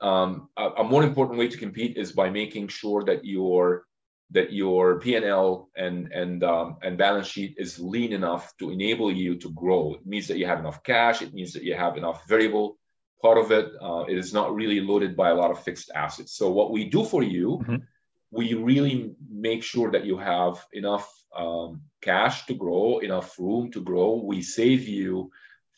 um, 0.00 0.48
a, 0.56 0.64
a, 0.82 0.84
more 0.84 1.02
important 1.02 1.38
way 1.38 1.48
to 1.48 1.58
compete 1.58 1.96
is 1.96 2.12
by 2.12 2.30
making 2.30 2.68
sure 2.68 3.02
that 3.04 3.24
your 3.24 3.84
that 4.30 4.52
your 4.52 5.00
P&L 5.00 5.68
and 5.76 6.12
and 6.12 6.42
um, 6.42 6.78
and 6.82 6.96
balance 6.96 7.26
sheet 7.26 7.54
is 7.58 7.78
lean 7.78 8.12
enough 8.12 8.56
to 8.58 8.70
enable 8.70 9.12
you 9.12 9.36
to 9.36 9.50
grow. 9.52 9.94
It 9.94 10.06
means 10.06 10.28
that 10.28 10.38
you 10.38 10.46
have 10.46 10.60
enough 10.60 10.82
cash. 10.82 11.20
It 11.20 11.34
means 11.34 11.52
that 11.52 11.64
you 11.64 11.74
have 11.74 11.96
enough 11.98 12.26
variable 12.26 12.78
part 13.20 13.38
of 13.38 13.52
it. 13.52 13.66
Uh, 13.82 14.04
it 14.08 14.16
is 14.16 14.32
not 14.32 14.54
really 14.54 14.80
loaded 14.80 15.14
by 15.14 15.28
a 15.30 15.34
lot 15.34 15.50
of 15.50 15.62
fixed 15.62 15.90
assets. 15.94 16.32
So 16.36 16.50
what 16.50 16.72
we 16.72 16.88
do 16.88 17.04
for 17.04 17.22
you. 17.22 17.60
Mm-hmm 17.62 17.84
we 18.30 18.54
really 18.54 19.14
make 19.30 19.62
sure 19.62 19.90
that 19.90 20.04
you 20.04 20.18
have 20.18 20.64
enough 20.72 21.10
um, 21.34 21.82
cash 22.00 22.46
to 22.46 22.54
grow, 22.54 22.98
enough 22.98 23.38
room 23.38 23.70
to 23.72 23.80
grow. 23.80 24.22
We 24.24 24.42
save 24.42 24.88
you 24.88 25.30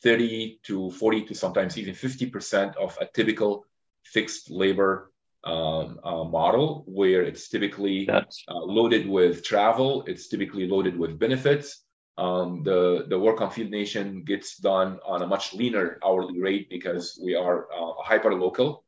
30 0.02 0.60
to 0.64 0.90
40 0.90 1.26
to 1.26 1.34
sometimes 1.34 1.76
even 1.76 1.94
50% 1.94 2.76
of 2.76 2.96
a 3.00 3.06
typical 3.06 3.64
fixed 4.04 4.50
labor 4.50 5.12
um, 5.44 6.00
uh, 6.02 6.24
model, 6.24 6.84
where 6.86 7.22
it's 7.22 7.48
typically 7.48 8.08
uh, 8.48 8.58
loaded 8.58 9.08
with 9.08 9.44
travel, 9.44 10.04
it's 10.06 10.28
typically 10.28 10.66
loaded 10.68 10.98
with 10.98 11.18
benefits. 11.18 11.84
Um, 12.16 12.64
the, 12.64 13.06
the 13.08 13.18
work 13.18 13.40
on 13.40 13.50
Field 13.50 13.70
Nation 13.70 14.24
gets 14.24 14.56
done 14.56 14.98
on 15.06 15.22
a 15.22 15.26
much 15.26 15.54
leaner 15.54 15.98
hourly 16.04 16.40
rate 16.40 16.68
because 16.68 17.18
we 17.22 17.36
are 17.36 17.68
uh, 17.72 17.92
a 17.92 18.02
hyper 18.02 18.34
local 18.34 18.84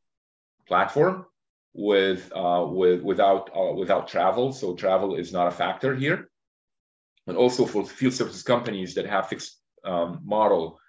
platform 0.67 1.25
with 1.73 2.31
uh, 2.35 2.65
with 2.67 3.01
without 3.01 3.49
uh, 3.55 3.73
without 3.73 4.07
travel. 4.07 4.51
So 4.51 4.75
travel 4.75 5.15
is 5.15 5.31
not 5.31 5.47
a 5.47 5.51
factor 5.51 5.95
here. 5.95 6.29
And 7.27 7.37
also 7.37 7.65
for 7.65 7.85
field 7.85 8.13
services 8.13 8.43
companies 8.43 8.95
that 8.95 9.05
have 9.05 9.29
fixed 9.29 9.59
um, 9.85 10.21
model, 10.23 10.79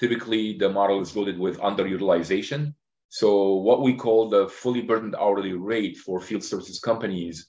typically 0.00 0.58
the 0.58 0.68
model 0.68 1.00
is 1.00 1.14
loaded 1.14 1.38
with 1.38 1.58
underutilization. 1.58 2.74
So 3.08 3.56
what 3.56 3.82
we 3.82 3.94
call 3.94 4.30
the 4.30 4.48
fully 4.48 4.80
burdened 4.80 5.14
hourly 5.14 5.52
rate 5.52 5.98
for 5.98 6.18
field 6.18 6.42
services 6.42 6.80
companies, 6.80 7.46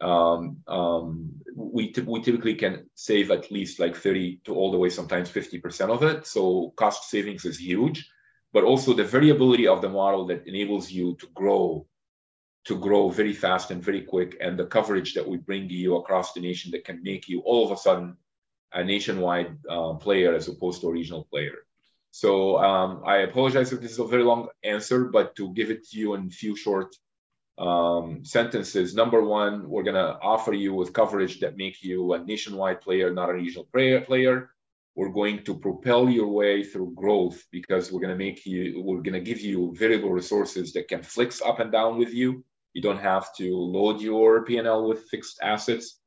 um, 0.00 0.56
um, 0.66 1.30
we, 1.54 1.92
t- 1.92 2.00
we 2.00 2.20
typically 2.20 2.56
can 2.56 2.90
save 2.96 3.30
at 3.30 3.52
least 3.52 3.78
like 3.78 3.94
30 3.94 4.40
to 4.44 4.54
all 4.56 4.72
the 4.72 4.78
way 4.78 4.88
sometimes 4.88 5.30
50% 5.30 5.88
of 5.88 6.02
it. 6.02 6.26
So 6.26 6.74
cost 6.76 7.08
savings 7.08 7.44
is 7.44 7.58
huge, 7.60 8.10
but 8.52 8.64
also 8.64 8.92
the 8.92 9.04
variability 9.04 9.68
of 9.68 9.82
the 9.82 9.88
model 9.88 10.26
that 10.26 10.48
enables 10.48 10.90
you 10.90 11.16
to 11.20 11.28
grow 11.32 11.86
to 12.64 12.78
grow 12.78 13.10
very 13.10 13.32
fast 13.32 13.70
and 13.70 13.82
very 13.82 14.00
quick, 14.02 14.36
and 14.40 14.58
the 14.58 14.66
coverage 14.66 15.14
that 15.14 15.28
we 15.28 15.36
bring 15.36 15.68
you 15.68 15.96
across 15.96 16.32
the 16.32 16.40
nation 16.40 16.70
that 16.70 16.84
can 16.84 17.02
make 17.02 17.28
you 17.28 17.40
all 17.40 17.64
of 17.64 17.72
a 17.72 17.76
sudden 17.76 18.16
a 18.72 18.82
nationwide 18.82 19.56
uh, 19.68 19.94
player 19.94 20.34
as 20.34 20.48
opposed 20.48 20.80
to 20.80 20.88
a 20.88 20.92
regional 20.92 21.24
player. 21.24 21.58
So 22.10 22.58
um, 22.58 23.02
I 23.04 23.18
apologize 23.18 23.72
if 23.72 23.80
this 23.80 23.92
is 23.92 23.98
a 23.98 24.06
very 24.06 24.22
long 24.22 24.48
answer, 24.62 25.04
but 25.04 25.36
to 25.36 25.52
give 25.52 25.70
it 25.70 25.88
to 25.88 25.98
you 25.98 26.14
in 26.14 26.28
a 26.28 26.30
few 26.30 26.56
short 26.56 26.94
um, 27.58 28.24
sentences. 28.24 28.94
Number 28.94 29.22
one, 29.22 29.68
we're 29.68 29.82
going 29.82 29.94
to 29.94 30.18
offer 30.20 30.52
you 30.52 30.74
with 30.74 30.92
coverage 30.92 31.40
that 31.40 31.56
make 31.56 31.82
you 31.82 32.14
a 32.14 32.18
nationwide 32.18 32.80
player, 32.80 33.12
not 33.12 33.30
a 33.30 33.34
regional 33.34 33.64
player. 33.64 34.50
We're 34.96 35.12
going 35.12 35.44
to 35.44 35.58
propel 35.58 36.08
your 36.08 36.28
way 36.28 36.62
through 36.62 36.94
growth 36.94 37.44
because 37.50 37.90
we're 37.90 38.00
going 38.00 38.16
to 38.16 38.24
make 38.24 38.46
you, 38.46 38.80
we're 38.84 39.02
going 39.02 39.14
to 39.14 39.20
give 39.20 39.40
you 39.40 39.74
variable 39.76 40.10
resources 40.10 40.72
that 40.74 40.88
can 40.88 41.02
flex 41.02 41.42
up 41.42 41.58
and 41.58 41.72
down 41.72 41.98
with 41.98 42.14
you 42.14 42.44
you 42.74 42.82
don't 42.82 42.98
have 42.98 43.34
to 43.36 43.56
load 43.56 44.00
your 44.00 44.44
P&L 44.44 44.86
with 44.88 45.08
fixed 45.08 45.38
assets. 45.42 45.98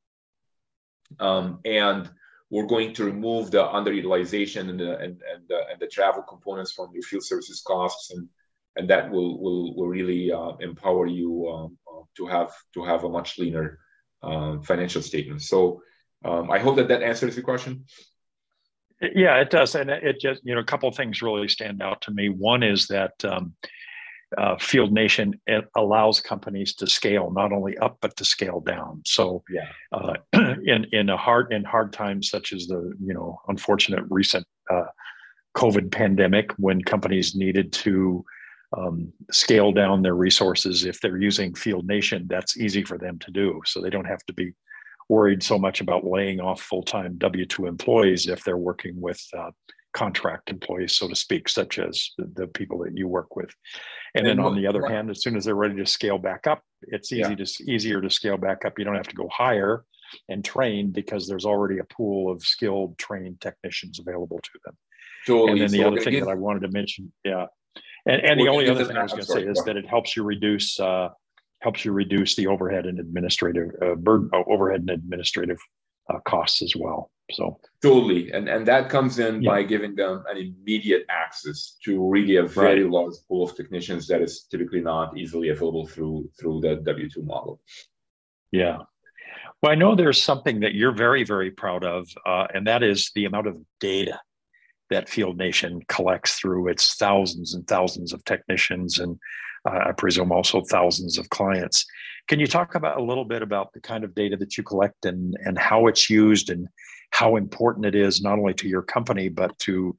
Um, 1.18 1.60
and 1.64 2.08
we're 2.50 2.66
going 2.66 2.94
to 2.94 3.04
remove 3.04 3.50
the 3.50 3.64
underutilization 3.64 4.70
and 4.70 4.78
the, 4.78 4.98
and, 4.98 5.22
and, 5.32 5.48
the, 5.48 5.60
and 5.70 5.80
the 5.80 5.86
travel 5.86 6.22
components 6.22 6.72
from 6.72 6.90
your 6.92 7.02
field 7.02 7.24
services 7.24 7.62
costs. 7.66 8.12
And, 8.12 8.28
and 8.76 8.88
that 8.90 9.10
will, 9.10 9.40
will, 9.40 9.74
will 9.74 9.88
really 9.88 10.30
uh, 10.30 10.52
empower 10.60 11.06
you 11.06 11.48
um, 11.48 11.78
uh, 11.90 12.02
to, 12.16 12.26
have, 12.26 12.52
to 12.74 12.84
have 12.84 13.04
a 13.04 13.08
much 13.08 13.38
leaner 13.38 13.78
uh, 14.22 14.60
financial 14.60 15.02
statement. 15.02 15.42
So 15.42 15.82
um, 16.24 16.50
I 16.50 16.58
hope 16.58 16.76
that 16.76 16.88
that 16.88 17.02
answers 17.02 17.34
your 17.34 17.44
question. 17.44 17.86
Yeah, 19.00 19.36
it 19.36 19.50
does, 19.50 19.76
and 19.76 19.90
it 19.90 20.20
just 20.20 20.40
you 20.44 20.56
know 20.56 20.60
a 20.60 20.64
couple 20.64 20.88
of 20.88 20.96
things 20.96 21.22
really 21.22 21.46
stand 21.46 21.80
out 21.80 22.02
to 22.02 22.10
me. 22.10 22.30
One 22.30 22.64
is 22.64 22.88
that 22.88 23.12
um, 23.24 23.54
uh, 24.36 24.56
Field 24.58 24.92
Nation 24.92 25.40
it 25.46 25.64
allows 25.76 26.20
companies 26.20 26.74
to 26.74 26.86
scale 26.86 27.30
not 27.30 27.52
only 27.52 27.78
up 27.78 27.96
but 28.00 28.16
to 28.16 28.24
scale 28.24 28.60
down. 28.60 29.02
So, 29.06 29.42
yeah. 29.50 29.68
uh, 29.92 30.14
in 30.64 30.86
in 30.92 31.08
a 31.08 31.16
hard 31.16 31.52
in 31.52 31.64
hard 31.64 31.92
times 31.92 32.28
such 32.28 32.52
as 32.52 32.66
the 32.66 32.92
you 33.02 33.14
know 33.14 33.40
unfortunate 33.48 34.04
recent 34.10 34.46
uh, 34.70 34.86
COVID 35.56 35.90
pandemic, 35.90 36.52
when 36.52 36.82
companies 36.82 37.34
needed 37.34 37.72
to 37.72 38.24
um, 38.76 39.12
scale 39.30 39.72
down 39.72 40.02
their 40.02 40.14
resources, 40.14 40.84
if 40.84 41.00
they're 41.00 41.16
using 41.16 41.54
Field 41.54 41.86
Nation, 41.86 42.26
that's 42.28 42.58
easy 42.58 42.84
for 42.84 42.98
them 42.98 43.18
to 43.20 43.30
do. 43.30 43.60
So 43.64 43.80
they 43.80 43.90
don't 43.90 44.04
have 44.04 44.24
to 44.26 44.34
be 44.34 44.52
worried 45.08 45.42
so 45.42 45.58
much 45.58 45.80
about 45.80 46.04
laying 46.04 46.38
off 46.38 46.60
full 46.60 46.82
time 46.82 47.16
W 47.16 47.46
two 47.46 47.66
employees 47.66 48.28
if 48.28 48.44
they're 48.44 48.58
working 48.58 49.00
with 49.00 49.20
uh, 49.36 49.50
contract 49.94 50.50
employees, 50.50 50.92
so 50.92 51.08
to 51.08 51.16
speak, 51.16 51.48
such 51.48 51.78
as 51.78 52.10
the, 52.18 52.30
the 52.34 52.46
people 52.46 52.78
that 52.78 52.96
you 52.96 53.08
work 53.08 53.36
with. 53.36 53.50
And, 54.14 54.26
and 54.26 54.38
then 54.38 54.44
on 54.44 54.56
the 54.56 54.66
other 54.66 54.82
what, 54.82 54.90
hand, 54.90 55.10
as 55.10 55.22
soon 55.22 55.36
as 55.36 55.44
they're 55.44 55.54
ready 55.54 55.76
to 55.76 55.86
scale 55.86 56.18
back 56.18 56.46
up, 56.46 56.62
it's 56.82 57.12
easy 57.12 57.30
yeah. 57.30 57.44
to 57.44 57.70
easier 57.70 58.00
to 58.00 58.10
scale 58.10 58.36
back 58.36 58.64
up. 58.64 58.78
You 58.78 58.84
don't 58.84 58.96
have 58.96 59.08
to 59.08 59.16
go 59.16 59.28
higher 59.32 59.84
and 60.28 60.44
train 60.44 60.90
because 60.90 61.26
there's 61.26 61.44
already 61.44 61.78
a 61.78 61.84
pool 61.84 62.30
of 62.30 62.42
skilled 62.42 62.98
trained 62.98 63.40
technicians 63.40 63.98
available 63.98 64.40
to 64.42 64.50
them. 64.64 64.76
Totally. 65.26 65.52
And 65.52 65.60
then 65.60 65.70
the 65.70 65.84
so 65.84 65.88
other 65.88 66.00
thing 66.00 66.14
get... 66.14 66.24
that 66.24 66.30
I 66.30 66.34
wanted 66.34 66.60
to 66.60 66.70
mention, 66.70 67.12
yeah, 67.24 67.46
and, 68.06 68.22
and 68.22 68.40
the 68.40 68.48
only 68.48 68.68
other 68.68 68.84
thing 68.84 68.96
I 68.96 69.02
was 69.02 69.12
going 69.12 69.24
to 69.24 69.32
say 69.32 69.42
is 69.42 69.62
that 69.64 69.76
it 69.76 69.86
helps 69.86 70.16
you 70.16 70.22
reduce 70.22 70.80
uh, 70.80 71.08
helps 71.60 71.84
you 71.84 71.92
reduce 71.92 72.36
the 72.36 72.46
overhead 72.46 72.86
and 72.86 72.98
administrative 73.00 73.70
uh, 73.82 73.94
burden, 73.96 74.30
uh, 74.32 74.42
overhead 74.46 74.80
and 74.80 74.90
administrative 74.90 75.58
uh, 76.12 76.18
costs 76.20 76.62
as 76.62 76.74
well. 76.76 77.10
So 77.30 77.58
totally, 77.82 78.32
and 78.32 78.48
and 78.48 78.66
that 78.66 78.88
comes 78.88 79.18
in 79.18 79.42
yeah. 79.42 79.50
by 79.50 79.62
giving 79.62 79.94
them 79.94 80.24
an 80.30 80.38
immediate 80.38 81.04
access 81.10 81.76
to 81.84 82.08
really 82.08 82.36
a 82.36 82.42
very 82.42 82.82
right. 82.82 82.90
large 82.90 83.14
pool 83.28 83.44
of 83.44 83.54
technicians 83.54 84.06
that 84.08 84.22
is 84.22 84.46
typically 84.50 84.80
not 84.80 85.16
easily 85.16 85.50
available 85.50 85.86
through 85.86 86.30
through 86.40 86.60
the 86.60 86.76
W 86.76 87.10
two 87.10 87.22
model. 87.22 87.60
Yeah. 88.50 88.78
Well, 89.60 89.72
I 89.72 89.74
know 89.74 89.94
there's 89.94 90.22
something 90.22 90.60
that 90.60 90.74
you're 90.74 90.94
very, 90.94 91.24
very 91.24 91.50
proud 91.50 91.84
of, 91.84 92.08
uh, 92.24 92.46
and 92.54 92.66
that 92.66 92.82
is 92.82 93.10
the 93.14 93.24
amount 93.24 93.48
of 93.48 93.58
data 93.80 94.18
that 94.88 95.08
Field 95.08 95.36
Nation 95.36 95.82
collects 95.88 96.36
through 96.36 96.68
its 96.68 96.94
thousands 96.94 97.54
and 97.54 97.66
thousands 97.66 98.12
of 98.12 98.24
technicians 98.24 99.00
and 99.00 99.18
uh, 99.68 99.88
I 99.88 99.92
presume 99.92 100.32
also 100.32 100.62
thousands 100.62 101.18
of 101.18 101.28
clients. 101.30 101.84
Can 102.28 102.38
you 102.38 102.46
talk 102.46 102.74
about 102.74 102.98
a 102.98 103.02
little 103.02 103.24
bit 103.24 103.42
about 103.42 103.72
the 103.72 103.80
kind 103.80 104.04
of 104.04 104.14
data 104.14 104.36
that 104.36 104.56
you 104.56 104.62
collect 104.62 105.06
and, 105.06 105.34
and 105.44 105.58
how 105.58 105.86
it's 105.86 106.10
used 106.10 106.50
and 106.50 106.68
how 107.10 107.36
important 107.36 107.86
it 107.86 107.94
is 107.94 108.22
not 108.22 108.38
only 108.38 108.52
to 108.54 108.68
your 108.68 108.82
company 108.82 109.30
but 109.30 109.58
to 109.60 109.96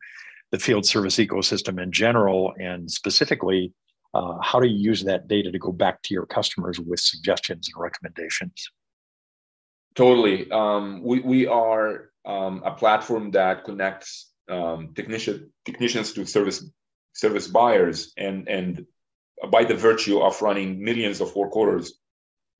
the 0.52 0.60
field 0.60 0.86
service 0.86 1.18
ecosystem 1.18 1.82
in 1.82 1.92
general? 1.92 2.54
And 2.60 2.90
specifically 2.90 3.74
uh, 4.14 4.38
how 4.42 4.60
do 4.60 4.68
you 4.68 4.78
use 4.78 5.04
that 5.04 5.28
data 5.28 5.52
to 5.52 5.60
go 5.60 5.72
back 5.72 6.02
to 6.04 6.14
your 6.14 6.26
customers 6.26 6.80
with 6.80 7.00
suggestions 7.00 7.70
and 7.74 7.82
recommendations? 7.82 8.72
Totally. 9.96 10.50
Um, 10.52 11.02
we, 11.04 11.20
we 11.22 11.48
are 11.48 12.12
um, 12.26 12.62
a 12.64 12.72
platform 12.72 13.32
that 13.32 13.66
connects 13.66 14.32
um, 14.50 14.94
technician, 14.96 15.52
technicians 15.66 16.14
to 16.14 16.26
service 16.26 16.64
service 17.14 17.48
buyers 17.48 18.14
and 18.18 18.48
and 18.48 18.86
by 19.52 19.64
the 19.64 19.74
virtue 19.74 20.20
of 20.20 20.42
running 20.42 20.84
millions 20.84 21.22
of 21.22 21.36
work 21.36 21.56
orders, 21.56 21.94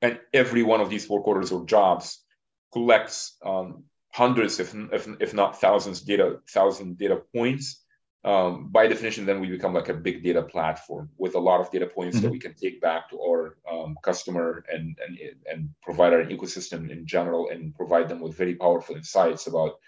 and 0.02 0.20
every 0.34 0.64
one 0.64 0.82
of 0.82 0.90
these 0.90 1.10
work 1.10 1.28
orders 1.28 1.52
or 1.52 1.66
jobs 1.66 2.24
collects 2.72 3.38
um, 3.44 3.84
hundreds, 4.14 4.60
if, 4.60 4.74
if, 4.92 5.08
if 5.20 5.34
not 5.34 5.60
thousands, 5.60 6.02
data 6.02 6.40
thousand 6.50 6.98
data 6.98 7.22
points. 7.36 7.84
Um, 8.26 8.68
by 8.70 8.88
definition, 8.88 9.26
then 9.26 9.40
we 9.40 9.48
become 9.48 9.74
like 9.74 9.88
a 9.88 9.94
big 9.94 10.24
data 10.24 10.42
platform 10.42 11.10
with 11.18 11.36
a 11.36 11.40
lot 11.40 11.62
of 11.62 11.72
data 11.72 11.86
points 11.88 12.18
mm-hmm. 12.18 12.26
that 12.26 12.32
we 12.32 12.40
can 12.40 12.54
take 12.54 12.82
back 12.82 13.10
to 13.10 13.22
our 13.22 13.58
um, 13.72 13.96
customer 14.04 14.66
and, 14.74 14.98
and 15.08 15.18
and 15.50 15.70
provide 15.82 16.12
our 16.14 16.26
ecosystem 16.26 16.90
in 16.90 17.06
general, 17.06 17.50
and 17.50 17.74
provide 17.76 18.10
them 18.10 18.20
with 18.20 18.36
very 18.36 18.56
powerful 18.56 18.98
insights 18.98 19.48
about 19.48 19.80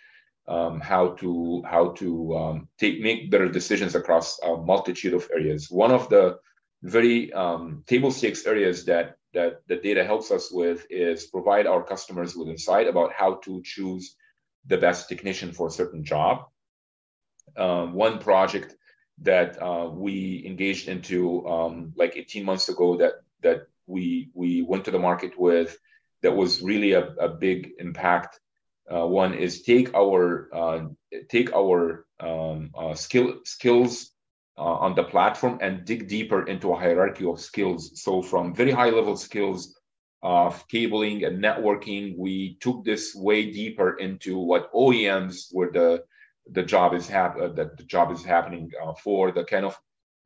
um, 0.48 0.80
how 0.80 1.10
to 1.10 1.62
how 1.66 1.90
to 1.92 2.38
um, 2.38 2.70
take 2.80 3.02
make 3.02 3.30
better 3.30 3.50
decisions 3.50 3.96
across 3.96 4.40
a 4.40 4.56
multitude 4.56 5.14
of 5.14 5.30
areas. 5.34 5.70
One 5.70 5.92
of 5.92 6.08
the 6.08 6.40
very 6.84 7.34
um, 7.34 7.84
table 7.86 8.12
stakes 8.12 8.46
areas 8.46 8.86
that 8.86 9.18
that 9.34 9.62
the 9.68 9.78
data 9.78 10.04
helps 10.04 10.32
us 10.32 10.52
with 10.52 10.86
is 10.90 11.26
provide 11.26 11.68
our 11.68 11.84
customers 11.84 12.36
with 12.36 12.50
insight 12.50 12.88
about 12.88 13.14
how 13.14 13.36
to 13.36 13.62
choose 13.64 14.16
the 14.68 14.78
best 14.78 15.10
technician 15.10 15.52
for 15.52 15.68
a 15.68 15.72
certain 15.72 16.04
job. 16.04 16.46
Um, 17.58 17.94
one 17.94 18.20
project 18.20 18.76
that 19.24 19.62
uh, 19.62 19.90
we 19.92 20.44
engaged 20.46 20.88
into 20.88 21.48
um, 21.48 21.94
like 21.96 22.18
18 22.18 22.46
months 22.46 22.70
ago 22.70 22.98
that 22.98 23.14
that 23.42 23.68
we 23.88 24.30
we 24.34 24.62
went 24.62 24.86
to 24.86 24.92
the 24.92 25.00
market 25.00 25.38
with 25.40 25.78
that 26.22 26.36
was 26.36 26.62
really 26.62 26.94
a, 26.94 27.04
a 27.16 27.30
big 27.30 27.72
impact. 27.80 28.40
Uh, 28.90 29.06
one 29.06 29.34
is 29.34 29.64
take 29.64 29.94
our 29.94 30.50
uh, 30.54 30.86
take 31.30 31.54
our 31.54 32.06
um, 32.20 32.72
uh, 32.78 32.94
skill 32.94 33.40
skills 33.44 34.11
uh, 34.62 34.78
on 34.86 34.94
the 34.94 35.04
platform 35.04 35.58
and 35.60 35.86
dig 35.86 36.08
deeper 36.08 36.46
into 36.46 36.72
a 36.72 36.78
hierarchy 36.78 37.26
of 37.26 37.40
skills. 37.40 38.00
So 38.04 38.22
from 38.22 38.54
very 38.54 38.70
high 38.70 38.92
level 38.92 39.18
skills 39.18 39.76
of 40.22 40.68
cabling 40.68 41.24
and 41.26 41.44
networking, 41.44 42.16
we 42.16 42.58
took 42.62 42.86
this 42.86 43.16
way 43.16 43.50
deeper 43.52 43.98
into 43.98 44.38
what 44.38 44.72
OEMs 44.74 45.48
where 45.52 45.72
the 45.72 46.04
the 46.52 46.64
job 46.64 46.94
is 46.94 47.08
hap- 47.08 47.40
uh, 47.40 47.48
that 47.50 47.78
the 47.78 47.84
job 47.84 48.12
is 48.12 48.24
happening 48.24 48.70
uh, 48.84 48.94
for 48.94 49.32
the 49.32 49.44
kind 49.44 49.66
of 49.66 49.76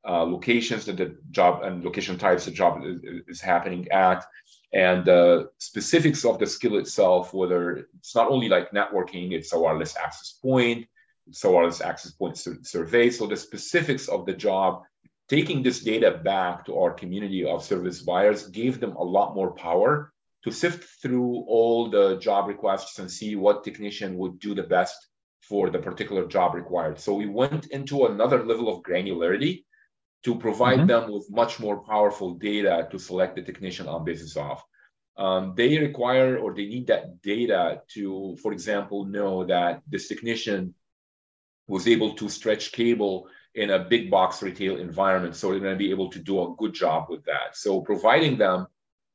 uh, 0.06 0.24
locations 0.24 0.84
that 0.84 0.98
the 0.98 1.16
job 1.30 1.62
and 1.62 1.84
location 1.84 2.18
types 2.18 2.44
the 2.44 2.50
job 2.50 2.82
is, 2.84 3.00
is 3.28 3.40
happening 3.40 3.88
at 3.90 4.24
and 4.72 5.04
the 5.04 5.48
specifics 5.58 6.24
of 6.24 6.38
the 6.38 6.46
skill 6.46 6.76
itself 6.76 7.34
whether 7.34 7.86
it's 7.98 8.14
not 8.14 8.30
only 8.30 8.48
like 8.48 8.70
networking 8.70 9.32
it's 9.32 9.52
a 9.52 9.58
wireless 9.58 9.96
access 9.96 10.38
point 10.42 10.86
so 11.30 11.64
as 11.64 11.80
access 11.80 12.12
point 12.12 12.36
sur- 12.38 12.58
survey. 12.62 13.10
So 13.10 13.26
the 13.26 13.36
specifics 13.36 14.08
of 14.08 14.26
the 14.26 14.34
job, 14.34 14.82
taking 15.28 15.62
this 15.62 15.80
data 15.80 16.10
back 16.22 16.66
to 16.66 16.78
our 16.78 16.92
community 16.92 17.44
of 17.44 17.64
service 17.64 18.02
buyers 18.02 18.48
gave 18.48 18.80
them 18.80 18.96
a 18.96 19.02
lot 19.02 19.34
more 19.34 19.52
power 19.52 20.12
to 20.44 20.52
sift 20.52 20.84
through 21.02 21.44
all 21.48 21.90
the 21.90 22.18
job 22.18 22.46
requests 22.46 22.98
and 22.98 23.10
see 23.10 23.34
what 23.34 23.64
technician 23.64 24.16
would 24.16 24.38
do 24.38 24.54
the 24.54 24.62
best 24.62 24.96
for 25.40 25.70
the 25.70 25.78
particular 25.78 26.26
job 26.26 26.54
required. 26.54 26.98
So 27.00 27.14
we 27.14 27.26
went 27.26 27.66
into 27.66 28.06
another 28.06 28.44
level 28.44 28.68
of 28.68 28.82
granularity 28.82 29.64
to 30.24 30.34
provide 30.36 30.78
mm-hmm. 30.78 30.86
them 30.86 31.12
with 31.12 31.30
much 31.30 31.60
more 31.60 31.82
powerful 31.84 32.34
data 32.34 32.88
to 32.90 32.98
select 32.98 33.36
the 33.36 33.42
technician 33.42 33.88
on 33.88 34.04
basis 34.04 34.36
of. 34.36 34.62
Um, 35.16 35.54
they 35.56 35.78
require 35.78 36.36
or 36.38 36.54
they 36.54 36.66
need 36.66 36.88
that 36.88 37.22
data 37.22 37.82
to, 37.94 38.36
for 38.42 38.52
example, 38.52 39.04
know 39.04 39.44
that 39.44 39.82
this 39.88 40.08
technician 40.08 40.74
was 41.66 41.88
able 41.88 42.14
to 42.14 42.28
stretch 42.28 42.72
cable 42.72 43.28
in 43.54 43.70
a 43.70 43.78
big 43.78 44.10
box 44.10 44.42
retail 44.42 44.76
environment. 44.76 45.34
So 45.34 45.50
they're 45.50 45.60
going 45.60 45.74
to 45.74 45.78
be 45.78 45.90
able 45.90 46.10
to 46.10 46.18
do 46.18 46.42
a 46.42 46.54
good 46.56 46.74
job 46.74 47.06
with 47.08 47.24
that. 47.24 47.56
So 47.56 47.80
providing 47.80 48.36
them 48.38 48.66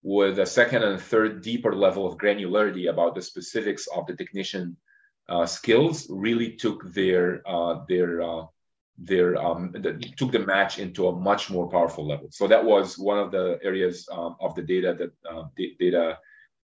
with 0.04 0.40
a 0.40 0.46
second 0.46 0.84
and 0.84 1.00
third 1.00 1.42
deeper 1.44 1.76
level 1.76 2.08
of 2.08 2.18
granularity 2.18 2.90
about 2.90 3.16
the 3.16 3.22
specifics 3.22 3.88
of 3.96 4.08
the 4.08 4.16
technician 4.16 4.78
uh, 5.30 5.46
skills 5.46 6.08
really 6.10 6.54
took 6.54 6.92
their 6.92 7.42
uh, 7.48 7.86
their 7.88 8.22
uh, 8.22 8.46
their 8.98 9.42
um, 9.42 9.72
the, 9.72 9.94
took 10.18 10.32
the 10.32 10.40
match 10.40 10.80
into 10.80 11.08
a 11.08 11.16
much 11.16 11.50
more 11.50 11.70
powerful 11.70 12.06
level. 12.08 12.28
So 12.32 12.48
that 12.48 12.64
was 12.64 12.98
one 12.98 13.20
of 13.20 13.32
the 13.32 13.60
areas 13.64 14.08
um, 14.12 14.36
of 14.42 14.56
the 14.56 14.64
data 14.64 14.96
that 14.98 15.12
uh, 15.30 15.44
data 15.80 16.18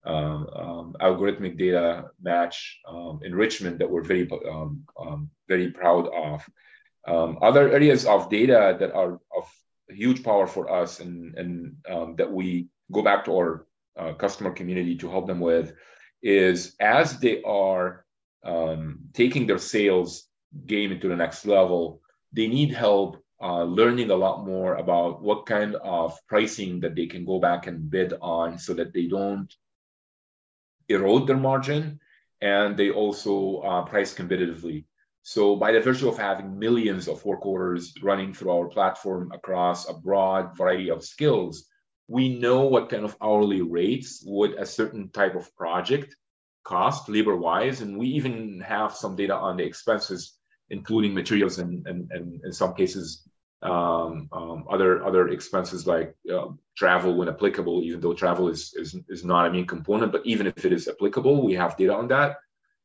algorithmic 0.06 1.58
data 1.58 2.10
match 2.22 2.80
um, 2.88 3.20
enrichment 3.24 3.78
that 3.78 3.90
we're 3.90 4.02
very 4.02 4.28
um, 4.50 4.84
um, 4.98 5.30
very 5.48 5.70
proud 5.70 6.08
of. 6.08 6.44
Um, 7.06 7.38
other 7.40 7.70
areas 7.70 8.04
of 8.04 8.30
data 8.30 8.76
that 8.80 8.92
are 8.92 9.20
of 9.36 9.48
huge 9.88 10.24
power 10.24 10.46
for 10.46 10.70
us 10.70 11.00
and, 11.00 11.36
and 11.36 12.16
that 12.16 12.30
we 12.30 12.68
go 12.92 13.02
back 13.02 13.24
to 13.24 13.36
our 13.36 13.66
uh, 13.96 14.12
customer 14.14 14.50
community 14.50 14.96
to 14.96 15.08
help 15.08 15.26
them 15.26 15.40
with 15.40 15.72
is 16.22 16.74
as 16.80 17.18
they 17.20 17.42
are 17.42 18.04
taking 19.12 19.46
their 19.46 19.58
sales 19.58 20.28
game 20.66 20.92
into 20.92 21.08
the 21.08 21.16
next 21.16 21.46
level, 21.46 22.00
they 22.32 22.46
need 22.46 22.72
help 22.72 23.22
uh, 23.42 23.64
learning 23.64 24.10
a 24.10 24.16
lot 24.16 24.46
more 24.46 24.76
about 24.76 25.22
what 25.22 25.46
kind 25.46 25.74
of 25.76 26.18
pricing 26.26 26.80
that 26.80 26.94
they 26.94 27.06
can 27.06 27.24
go 27.24 27.38
back 27.38 27.66
and 27.66 27.90
bid 27.90 28.14
on 28.20 28.58
so 28.58 28.72
that 28.72 28.94
they 28.94 29.06
don't 29.06 29.54
erode 30.88 31.26
their 31.26 31.36
margin 31.36 32.00
and 32.40 32.76
they 32.76 32.90
also 32.90 33.58
uh, 33.60 33.84
price 33.84 34.14
competitively. 34.14 34.84
So 35.22 35.56
by 35.56 35.72
the 35.72 35.80
virtue 35.80 36.08
of 36.08 36.18
having 36.18 36.58
millions 36.58 37.08
of 37.08 37.24
work 37.24 37.44
orders 37.44 37.94
running 38.02 38.32
through 38.32 38.52
our 38.52 38.68
platform 38.68 39.32
across 39.32 39.88
a 39.88 39.94
broad 39.94 40.56
variety 40.56 40.90
of 40.90 41.04
skills, 41.04 41.66
we 42.08 42.38
know 42.38 42.66
what 42.66 42.88
kind 42.88 43.04
of 43.04 43.16
hourly 43.20 43.62
rates 43.62 44.22
would 44.24 44.52
a 44.54 44.66
certain 44.66 45.10
type 45.10 45.34
of 45.34 45.54
project 45.56 46.14
cost 46.64 47.08
labor-wise, 47.08 47.80
and 47.80 47.96
we 47.96 48.08
even 48.08 48.60
have 48.60 48.94
some 48.94 49.16
data 49.16 49.34
on 49.34 49.56
the 49.56 49.64
expenses, 49.64 50.36
including 50.68 51.14
materials 51.14 51.58
and, 51.58 51.86
and, 51.86 52.10
and 52.10 52.40
in 52.44 52.52
some 52.52 52.74
cases 52.74 53.22
um, 53.62 54.28
um, 54.32 54.64
other 54.70 55.04
other 55.04 55.28
expenses 55.28 55.86
like 55.86 56.14
uh, 56.32 56.48
travel 56.76 57.16
when 57.16 57.28
applicable, 57.28 57.82
even 57.82 58.00
though 58.00 58.14
travel 58.14 58.48
is, 58.48 58.74
is 58.74 58.96
is 59.08 59.24
not 59.24 59.46
a 59.46 59.52
main 59.52 59.66
component, 59.66 60.12
but 60.12 60.26
even 60.26 60.46
if 60.46 60.64
it 60.64 60.72
is 60.72 60.88
applicable, 60.88 61.44
we 61.44 61.54
have 61.54 61.76
data 61.76 61.94
on 61.94 62.08
that. 62.08 62.36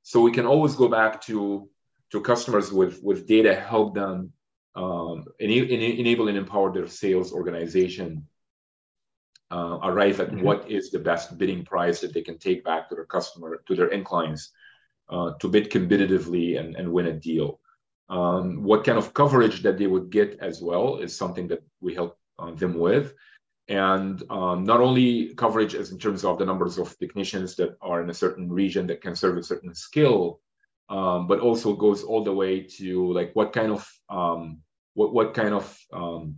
So 0.04 0.22
we 0.22 0.32
can 0.32 0.46
always 0.46 0.76
go 0.76 0.88
back 0.88 1.22
to 1.24 1.70
to 2.12 2.22
customers 2.22 2.72
with 2.72 3.04
with 3.04 3.28
data, 3.28 3.54
help 3.54 3.96
them 3.96 4.34
um, 4.76 5.26
ena- 5.40 5.74
enable 5.74 6.28
and 6.30 6.38
empower 6.38 6.72
their 6.72 6.88
sales 6.88 7.34
organization 7.34 8.28
uh, 9.52 9.80
arrive 9.84 10.20
at 10.22 10.30
mm-hmm. 10.32 10.44
what 10.44 10.72
is 10.72 10.92
the 10.92 11.00
best 11.00 11.38
bidding 11.38 11.66
price 11.66 12.00
that 12.00 12.14
they 12.14 12.22
can 12.22 12.38
take 12.38 12.64
back 12.64 12.88
to 12.88 12.96
their 12.96 13.06
customer 13.06 13.62
to 13.68 13.76
their 13.76 13.92
end 13.92 14.06
clients 14.06 14.52
uh, 15.10 15.32
to 15.40 15.50
bid 15.50 15.70
competitively 15.70 16.58
and, 16.58 16.76
and 16.76 16.92
win 16.92 17.08
a 17.08 17.14
deal. 17.14 17.60
Um, 18.12 18.64
what 18.64 18.84
kind 18.84 18.98
of 18.98 19.14
coverage 19.14 19.64
that 19.64 19.78
they 19.78 19.88
would 19.88 20.10
get 20.10 20.38
as 20.42 20.62
well 20.62 20.98
is 20.98 21.16
something 21.16 21.48
that 21.48 21.64
we 21.80 21.96
help 21.96 22.18
uh, 22.38 22.52
them 22.52 22.78
with. 22.78 23.14
And 23.70 24.22
um, 24.30 24.66
not 24.66 24.82
only 24.82 25.34
coverage 25.36 25.76
as 25.76 25.92
in 25.92 25.98
terms 25.98 26.26
of 26.26 26.38
the 26.38 26.46
numbers 26.46 26.78
of 26.78 26.98
technicians 27.00 27.56
that 27.56 27.78
are 27.82 28.04
in 28.04 28.10
a 28.10 28.14
certain 28.14 28.52
region 28.52 28.86
that 28.88 29.02
can 29.02 29.16
serve 29.16 29.38
a 29.38 29.44
certain 29.44 29.74
skill, 29.74 30.42
um, 30.90 31.26
but 31.26 31.40
also 31.40 31.74
goes 31.74 32.04
all 32.04 32.26
the 32.26 32.34
way 32.34 32.64
to 32.64 33.14
like 33.14 33.32
what 33.34 33.54
kind 33.54 33.72
of 33.72 33.90
um, 34.10 34.60
what 34.94 35.14
what 35.14 35.34
kind 35.34 35.54
of 35.54 35.80
um, 35.94 36.36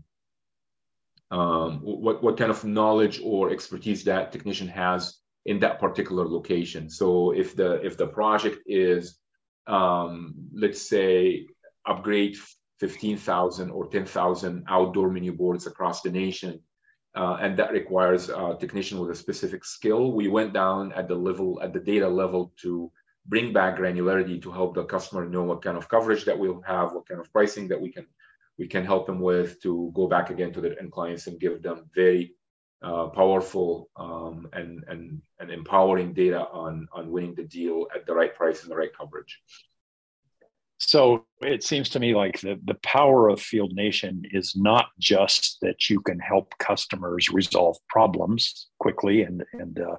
um, 1.31 1.79
what 1.81 2.21
what 2.21 2.37
kind 2.37 2.51
of 2.51 2.63
knowledge 2.63 3.19
or 3.23 3.49
expertise 3.49 4.03
that 4.03 4.31
technician 4.31 4.67
has 4.67 5.17
in 5.47 5.59
that 5.61 5.79
particular 5.79 6.27
location. 6.27 6.87
So 6.87 7.31
if 7.31 7.55
the 7.55 7.83
if 7.83 7.97
the 7.97 8.05
project 8.05 8.59
is 8.67 9.17
let's 9.65 10.87
say 10.87 11.47
upgrade 11.85 12.37
15,000 12.79 13.69
or 13.69 13.87
10,000 13.87 14.65
outdoor 14.67 15.09
menu 15.09 15.31
boards 15.31 15.67
across 15.67 16.01
the 16.01 16.11
nation, 16.11 16.61
uh, 17.15 17.37
and 17.39 17.57
that 17.57 17.71
requires 17.71 18.29
a 18.29 18.57
technician 18.59 18.99
with 18.99 19.11
a 19.11 19.15
specific 19.15 19.63
skill. 19.63 20.11
We 20.11 20.27
went 20.27 20.53
down 20.53 20.91
at 20.93 21.07
the 21.07 21.15
level, 21.15 21.61
at 21.61 21.73
the 21.73 21.79
data 21.79 22.07
level 22.07 22.53
to 22.61 22.91
bring 23.25 23.53
back 23.53 23.77
granularity 23.77 24.41
to 24.41 24.51
help 24.51 24.75
the 24.75 24.83
customer 24.83 25.25
know 25.27 25.43
what 25.43 25.61
kind 25.61 25.77
of 25.77 25.87
coverage 25.87 26.25
that 26.25 26.37
we'll 26.37 26.61
have, 26.61 26.93
what 26.93 27.07
kind 27.07 27.21
of 27.21 27.31
pricing 27.31 27.67
that 27.69 27.79
we 27.79 27.91
can 27.91 28.05
we 28.59 28.67
can 28.67 28.85
help 28.85 29.07
them 29.07 29.19
with 29.19 29.61
to 29.61 29.91
go 29.95 30.07
back 30.07 30.29
again 30.29 30.53
to 30.53 30.61
their 30.61 30.79
end 30.79 30.91
clients 30.91 31.27
and 31.27 31.39
give 31.39 31.63
them 31.63 31.89
very 31.95 32.35
uh, 32.83 33.07
powerful 33.07 33.89
um, 33.95 34.47
and, 34.53 34.83
and, 34.87 35.21
and 35.39 35.49
empowering 35.49 36.13
data 36.13 36.39
on, 36.39 36.87
on 36.93 37.09
winning 37.09 37.33
the 37.33 37.43
deal 37.43 37.87
at 37.95 38.05
the 38.05 38.13
right 38.13 38.35
price 38.35 38.61
and 38.61 38.71
the 38.71 38.75
right 38.75 38.95
coverage. 38.95 39.41
So 40.87 41.25
it 41.41 41.63
seems 41.63 41.89
to 41.89 41.99
me 41.99 42.13
like 42.13 42.41
the, 42.41 42.59
the 42.65 42.77
power 42.83 43.29
of 43.29 43.41
Field 43.41 43.73
Nation 43.73 44.23
is 44.31 44.53
not 44.55 44.87
just 44.99 45.57
that 45.61 45.89
you 45.89 46.01
can 46.01 46.19
help 46.19 46.53
customers 46.59 47.29
resolve 47.29 47.77
problems 47.89 48.67
quickly 48.79 49.23
and, 49.23 49.43
and 49.53 49.79
uh, 49.79 49.95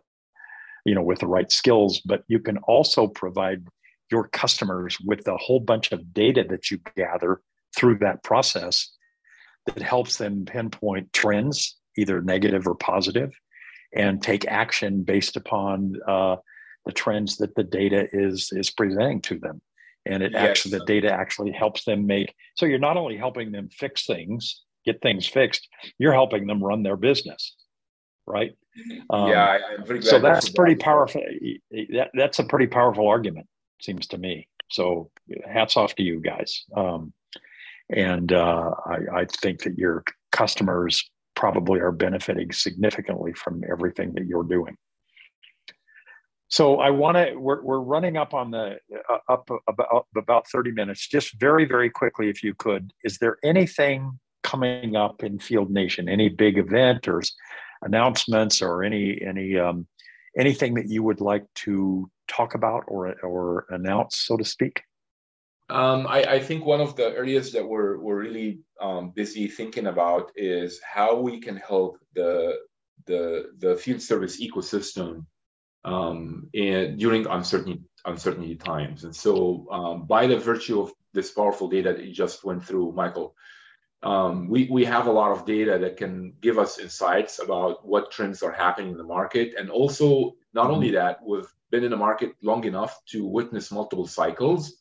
you 0.85 0.95
know 0.95 1.03
with 1.03 1.21
the 1.21 1.27
right 1.27 1.51
skills, 1.51 2.01
but 2.01 2.23
you 2.29 2.39
can 2.39 2.59
also 2.59 3.07
provide 3.07 3.67
your 4.11 4.29
customers 4.29 4.99
with 5.01 5.27
a 5.27 5.37
whole 5.37 5.61
bunch 5.61 5.91
of 5.93 6.13
data 6.13 6.45
that 6.49 6.71
you 6.71 6.79
gather 6.97 7.41
through 7.77 7.99
that 7.99 8.23
process 8.23 8.91
that 9.67 9.83
helps 9.83 10.19
them 10.19 10.45
pinpoint 10.45 11.13
trends, 11.13 11.79
either 11.97 12.21
negative 12.21 12.67
or 12.67 12.75
positive, 12.75 13.33
and 13.95 14.23
take 14.23 14.47
action 14.47 15.03
based 15.03 15.37
upon 15.37 15.95
uh, 16.07 16.37
the 16.85 16.93
trends 16.93 17.39
that 17.39 17.55
the 17.55 17.65
data 17.65 18.07
is 18.13 18.51
is 18.53 18.71
presenting 18.71 19.23
to 19.23 19.39
them. 19.39 19.63
And 20.07 20.23
it 20.23 20.33
yes. 20.33 20.43
actually 20.43 20.79
the 20.79 20.85
data 20.85 21.13
actually 21.13 21.53
helps 21.53 21.85
them 21.85 22.07
make. 22.07 22.35
So 22.57 22.67
you're 22.67 22.79
not 22.79 22.97
only 22.97 23.17
helping 23.17 23.53
them 23.53 23.69
fix 23.71 24.07
things, 24.07 24.63
get 24.85 25.01
things 25.01 25.27
fixed, 25.27 25.69
you're 25.99 26.13
helping 26.13 26.47
them 26.47 26.63
run 26.63 26.83
their 26.83 26.97
business, 26.97 27.57
right? 28.27 28.53
Um, 29.11 29.29
yeah, 29.29 29.59
so 30.01 30.19
that's 30.19 30.49
pretty 30.49 30.75
powerful. 30.75 31.23
That, 31.71 32.11
that's 32.15 32.39
a 32.39 32.45
pretty 32.45 32.67
powerful 32.67 33.09
argument, 33.09 33.47
seems 33.81 34.07
to 34.09 34.19
me. 34.19 34.49
So 34.71 35.11
hats 35.47 35.77
off 35.77 35.95
to 35.97 36.03
you 36.03 36.21
guys. 36.21 36.65
Um, 36.77 37.13
and 37.91 38.33
uh, 38.33 38.71
I, 38.87 39.21
I 39.21 39.25
think 39.27 39.63
that 39.63 39.79
your 39.79 40.05
customers 40.33 41.09
probably 41.37 41.81
are 41.81 41.93
benefiting 41.93 42.53
significantly 42.53 43.33
from 43.35 43.63
everything 43.71 44.15
that 44.15 44.27
you're 44.27 44.45
doing. 44.45 44.77
So 46.49 46.79
I 46.79 46.91
want 46.91 47.17
to. 47.17 47.35
We're, 47.37 47.63
we're 47.63 47.81
running 47.81 48.17
up 48.17 48.35
on 48.35 48.51
the 48.51 48.79
uh, 49.09 49.19
up 49.29 49.49
about 49.67 50.07
about 50.17 50.49
thirty 50.49 50.71
minutes. 50.71 51.09
Just 51.09 51.39
very 51.41 51.65
very 51.65 51.91
quickly, 51.91 52.29
if 52.29 52.43
you 52.43 52.55
could, 52.55 52.93
is 53.03 53.19
there 53.19 53.39
anything 53.43 54.19
coming 54.43 54.95
up 54.95 55.25
in 55.25 55.39
Field 55.39 55.71
Nation? 55.71 56.09
Any 56.09 56.29
big 56.29 56.59
event 56.59 57.09
or 57.09 57.23
announcements 57.83 58.61
or 58.63 58.83
any 58.85 59.21
any 59.23 59.59
um, 59.59 59.87
anything 60.39 60.75
that 60.75 60.89
you 60.89 61.03
would 61.03 61.21
like 61.21 61.47
to 61.55 62.11
talk 62.29 62.55
about 62.55 62.85
or 62.89 63.15
or 63.23 63.67
announce, 63.71 64.17
so 64.19 64.37
to 64.37 64.45
speak? 64.45 64.83
Um, 65.71 66.07
I, 66.07 66.25
I, 66.25 66.41
think 66.41 66.67
one 66.67 66.83
of 66.83 66.95
the 66.95 67.07
areas 67.07 67.51
that 67.53 67.67
we're, 67.67 67.99
we're 67.99 68.21
really 68.21 68.59
um, 68.83 69.13
busy 69.17 69.49
thinking 69.49 69.87
about 69.87 70.31
is 70.37 70.79
how 70.83 71.19
we 71.19 71.41
can 71.41 71.57
help 71.57 71.97
the, 72.15 72.59
the, 73.07 73.47
the 73.57 73.75
field 73.75 74.03
service 74.03 74.39
ecosystem 74.43 75.25
um, 75.85 76.49
in, 76.53 76.97
during 76.97 77.27
uncertainty, 77.27 77.83
uncertainty 78.05 78.57
times. 78.57 79.05
And 79.05 79.15
so 79.15 79.67
um, 79.71 80.07
by 80.07 80.27
the 80.27 80.39
virtue 80.39 80.81
of 80.81 80.93
this 81.13 81.31
powerful 81.31 81.69
data 81.69 81.93
that 81.93 82.05
you 82.05 82.13
just 82.13 82.45
went 82.45 82.65
through, 82.65 82.93
Michael, 82.93 83.35
um, 84.03 84.49
we, 84.49 84.69
we 84.71 84.85
have 84.85 85.07
a 85.07 85.13
lot 85.13 85.33
of 85.33 85.47
data 85.47 85.79
that 85.79 85.97
can 85.97 86.35
give 86.41 86.59
us 86.59 86.79
insights 86.79 87.39
about 87.39 87.87
what 87.87 88.11
trends 88.11 88.43
are 88.43 88.53
happening 88.53 88.93
in 88.93 88.99
the 88.99 89.05
market. 89.05 89.55
And 89.59 89.71
also, 89.71 90.37
not 90.53 90.71
only 90.71 90.89
mm-hmm. 90.89 90.97
that, 90.97 91.19
we've 91.27 91.53
been 91.71 91.85
in 91.85 91.91
the 91.91 91.97
market 91.97 92.35
long 92.43 92.65
enough 92.65 93.01
to 93.07 93.27
witness 93.27 93.73
multiple 93.73 94.07
cycles 94.07 94.75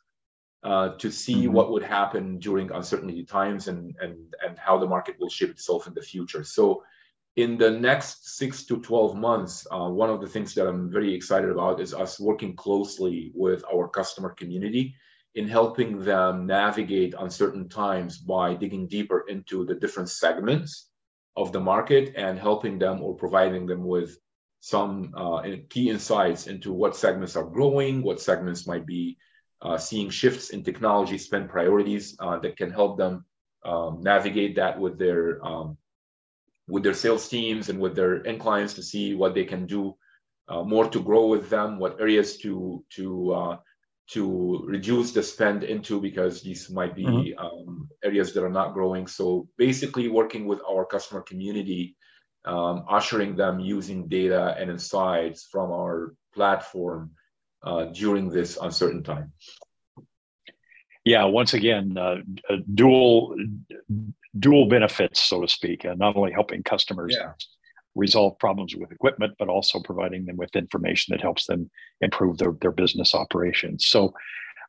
uh, 0.63 0.89
to 0.98 1.10
see 1.10 1.44
mm-hmm. 1.44 1.54
what 1.54 1.72
would 1.72 1.84
happen 1.84 2.38
during 2.38 2.72
uncertainty 2.72 3.24
times 3.24 3.70
and, 3.70 3.96
and, 4.02 4.18
and 4.46 4.58
how 4.58 4.78
the 4.78 4.88
market 4.88 5.16
will 5.20 5.30
shape 5.30 5.50
itself 5.50 5.88
in 5.88 5.94
the 5.94 6.02
future. 6.02 6.44
So, 6.44 6.84
in 7.36 7.58
the 7.58 7.72
next 7.72 8.38
six 8.38 8.65
to 8.65 8.80
12 8.80 9.15
months, 9.15 9.65
uh, 9.72 9.89
one 9.89 10.10
of 10.10 10.22
the 10.22 10.28
things 10.28 10.54
that 10.54 10.67
I'm 10.67 10.91
very 10.91 11.13
excited 11.13 11.50
about 11.50 11.80
is 11.80 11.93
us 11.93 12.19
working 12.19 12.56
closely 12.56 13.32
with 13.34 13.63
our 13.74 13.88
customer 13.88 14.30
community 14.30 14.96
in 15.36 15.48
helping 15.48 16.04
them 16.04 16.46
navigate 16.46 17.15
uncertain 17.17 17.67
times 17.67 18.19
by 18.19 18.54
digging 18.54 18.88
deeper 18.88 19.26
into 19.28 19.65
the 19.65 19.74
different 19.74 20.10
segments 20.10 20.89
of 21.36 21.52
the 21.52 21.60
market 21.60 22.13
and 22.15 22.38
helping 22.38 22.78
them 22.78 23.02
or 23.02 23.15
providing 23.15 23.65
them 23.65 23.84
with 23.84 24.15
some 24.60 25.12
uh, 25.17 25.41
key 25.69 25.89
insights 25.89 26.46
into 26.46 26.72
what 26.72 26.96
segments 26.96 27.36
are 27.36 27.43
growing, 27.46 28.04
what 28.04 28.22
segments 28.22 28.67
might 28.67 28.86
be 28.86 29.17
uh, 29.63 29.78
seeing 29.78 30.10
shifts 30.10 30.52
in 30.52 30.63
technology 30.63 31.17
spend 31.17 31.50
priorities 31.50 32.15
uh, 32.19 32.38
that 32.38 32.56
can 32.58 32.69
help 32.69 32.98
them 32.98 33.26
um, 33.65 34.02
navigate 34.02 34.56
that 34.56 34.80
with 34.80 35.00
their 35.00 35.43
um, 35.43 35.78
with 36.67 36.84
their 36.84 36.93
sales 36.93 37.28
teams 37.28 37.69
and 37.69 37.80
with 37.80 37.95
their 37.95 38.26
end 38.26 38.39
clients 38.39 38.76
to 38.76 38.84
see 38.84 39.15
what 39.15 39.34
they 39.34 39.45
can 39.45 39.65
do 39.65 39.95
uh, 40.47 40.63
more 40.63 40.89
to 40.89 41.02
grow 41.02 41.28
with 41.28 41.49
them, 41.49 41.80
what 41.80 41.99
areas 41.99 42.38
to 42.38 42.84
to 42.95 43.34
uh, 43.34 43.58
to 44.12 44.65
reduce 44.67 45.13
the 45.13 45.23
spend 45.23 45.63
into 45.63 46.02
because 46.02 46.41
these 46.41 46.69
might 46.69 46.95
be 46.95 47.06
mm-hmm. 47.06 47.39
um, 47.39 47.89
areas 48.04 48.34
that 48.34 48.43
are 48.43 48.49
not 48.49 48.73
growing. 48.73 49.08
So 49.08 49.47
basically, 49.58 50.10
working 50.10 50.45
with 50.45 50.60
our 50.69 50.86
customer 50.86 51.21
community, 51.21 51.95
um, 52.45 52.86
ushering 52.89 53.36
them 53.36 53.60
using 53.60 54.10
data 54.10 54.56
and 54.60 54.69
insights 54.69 55.47
from 55.49 55.71
our 55.71 56.13
platform 56.34 57.12
uh, 57.63 57.86
during 57.86 58.30
this 58.30 58.58
uncertain 58.62 59.04
time. 59.04 59.32
Yeah, 61.06 61.26
once 61.26 61.54
again, 61.54 61.98
uh, 61.98 62.18
uh, 62.50 62.58
dual 62.74 63.36
dual 64.39 64.68
benefits, 64.68 65.22
so 65.22 65.42
to 65.42 65.48
speak, 65.48 65.84
and 65.84 66.00
not 66.00 66.16
only 66.16 66.32
helping 66.32 66.63
customers 66.63 67.16
yeah. 67.18 67.34
resolve 67.94 68.39
problems 68.39 68.76
with 68.76 68.92
equipment, 68.92 69.34
but 69.38 69.50
also 69.50 69.80
providing 69.82 70.26
them 70.26 70.38
with 70.38 70.56
information 70.56 71.12
that 71.12 71.22
helps 71.22 71.46
them 71.46 71.70
improve 72.02 72.38
their, 72.38 72.54
their 72.62 72.72
business 72.72 73.13
operations. 73.13 73.86
So, 73.88 74.13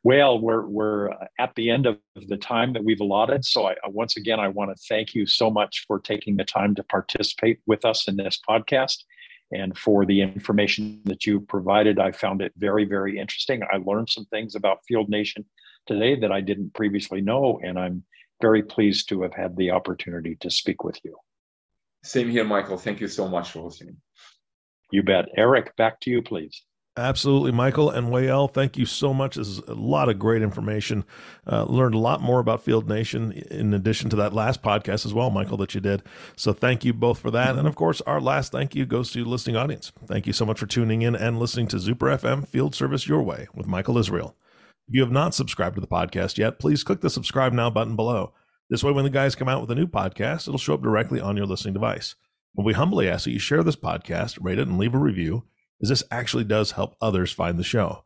well, 0.03 0.37
we're 0.39 0.67
we're 0.67 1.09
at 1.39 1.55
the 1.55 1.69
end 1.69 1.85
of 1.85 1.99
the 2.27 2.37
time 2.37 2.73
that 2.73 2.83
we've 2.83 2.99
allotted. 2.99 3.45
So, 3.45 3.67
I, 3.67 3.71
uh, 3.71 3.89
once 3.89 4.17
again, 4.17 4.39
I 4.39 4.49
want 4.49 4.75
to 4.75 4.83
thank 4.89 5.15
you 5.15 5.25
so 5.25 5.49
much 5.49 5.85
for 5.87 5.99
taking 5.99 6.35
the 6.35 6.43
time 6.43 6.75
to 6.75 6.83
participate 6.83 7.59
with 7.65 7.85
us 7.85 8.09
in 8.09 8.17
this 8.17 8.39
podcast 8.47 8.97
and 9.53 9.77
for 9.77 10.05
the 10.05 10.21
information 10.21 10.99
that 11.05 11.25
you 11.25 11.39
provided. 11.39 11.97
I 11.97 12.11
found 12.11 12.41
it 12.41 12.51
very, 12.57 12.83
very 12.83 13.17
interesting. 13.17 13.61
I 13.71 13.77
learned 13.77 14.09
some 14.09 14.25
things 14.25 14.55
about 14.55 14.79
Field 14.85 15.07
Nation 15.07 15.45
today 15.85 16.19
that 16.19 16.31
I 16.31 16.41
didn't 16.41 16.73
previously 16.73 17.21
know, 17.21 17.59
and 17.63 17.79
I'm 17.79 18.03
very 18.41 18.63
pleased 18.63 19.09
to 19.09 19.21
have 19.21 19.33
had 19.33 19.55
the 19.55 19.71
opportunity 19.71 20.35
to 20.41 20.49
speak 20.49 20.83
with 20.83 20.99
you. 21.03 21.17
Same 22.03 22.29
here, 22.29 22.43
Michael. 22.43 22.77
Thank 22.77 23.01
you 23.01 23.07
so 23.07 23.27
much 23.27 23.51
for 23.51 23.61
hosting. 23.61 23.97
You 24.91 25.03
bet. 25.03 25.25
Eric, 25.35 25.75
back 25.75 25.99
to 26.01 26.11
you, 26.11 26.21
please. 26.21 26.61
Absolutely, 26.97 27.51
Michael 27.51 27.89
and 27.89 28.07
Wael. 28.07 28.49
Thank 28.49 28.77
you 28.77 28.85
so 28.85 29.13
much. 29.13 29.35
This 29.35 29.49
is 29.49 29.59
a 29.67 29.73
lot 29.73 30.07
of 30.07 30.17
great 30.17 30.41
information. 30.41 31.03
Uh, 31.45 31.65
learned 31.65 31.93
a 31.93 31.99
lot 31.99 32.21
more 32.21 32.39
about 32.39 32.63
Field 32.63 32.87
Nation 32.87 33.33
in 33.51 33.73
addition 33.73 34.09
to 34.11 34.15
that 34.15 34.31
last 34.31 34.61
podcast 34.61 35.05
as 35.05 35.13
well, 35.13 35.29
Michael, 35.29 35.57
that 35.57 35.75
you 35.75 35.81
did. 35.81 36.03
So 36.37 36.53
thank 36.53 36.85
you 36.85 36.93
both 36.93 37.19
for 37.19 37.31
that. 37.31 37.57
And 37.57 37.67
of 37.67 37.75
course, 37.75 37.99
our 38.01 38.21
last 38.21 38.53
thank 38.53 38.75
you 38.75 38.85
goes 38.85 39.11
to 39.11 39.25
listening 39.25 39.57
audience. 39.57 39.91
Thank 40.05 40.25
you 40.25 40.31
so 40.31 40.45
much 40.45 40.57
for 40.57 40.67
tuning 40.67 41.01
in 41.01 41.17
and 41.17 41.37
listening 41.37 41.67
to 41.69 41.77
Zuper 41.77 42.17
FM 42.17 42.47
Field 42.47 42.73
Service 42.73 43.09
Your 43.09 43.23
Way 43.23 43.49
with 43.53 43.67
Michael 43.67 43.97
Israel. 43.97 44.37
If 44.87 44.93
you 44.93 45.01
have 45.01 45.11
not 45.11 45.33
subscribed 45.33 45.75
to 45.75 45.81
the 45.81 45.87
podcast 45.87 46.37
yet, 46.37 46.59
please 46.59 46.83
click 46.83 47.01
the 47.01 47.09
subscribe 47.09 47.53
now 47.53 47.69
button 47.71 47.95
below. 47.95 48.33
This 48.69 48.83
way, 48.83 48.91
when 48.91 49.03
the 49.03 49.09
guys 49.09 49.35
come 49.35 49.49
out 49.49 49.61
with 49.61 49.71
a 49.71 49.75
new 49.75 49.87
podcast, 49.87 50.47
it'll 50.47 50.59
show 50.59 50.75
up 50.75 50.83
directly 50.83 51.19
on 51.19 51.37
your 51.37 51.45
listening 51.45 51.73
device. 51.73 52.15
And 52.55 52.65
we 52.65 52.73
humbly 52.73 53.09
ask 53.09 53.25
that 53.25 53.31
you 53.31 53.39
share 53.39 53.63
this 53.63 53.75
podcast, 53.75 54.37
rate 54.41 54.59
it, 54.59 54.67
and 54.67 54.77
leave 54.77 54.95
a 54.95 54.99
review 54.99 55.43
as 55.81 55.89
this 55.89 56.03
actually 56.11 56.43
does 56.43 56.71
help 56.71 56.95
others 57.01 57.31
find 57.31 57.57
the 57.57 57.63
show. 57.63 58.03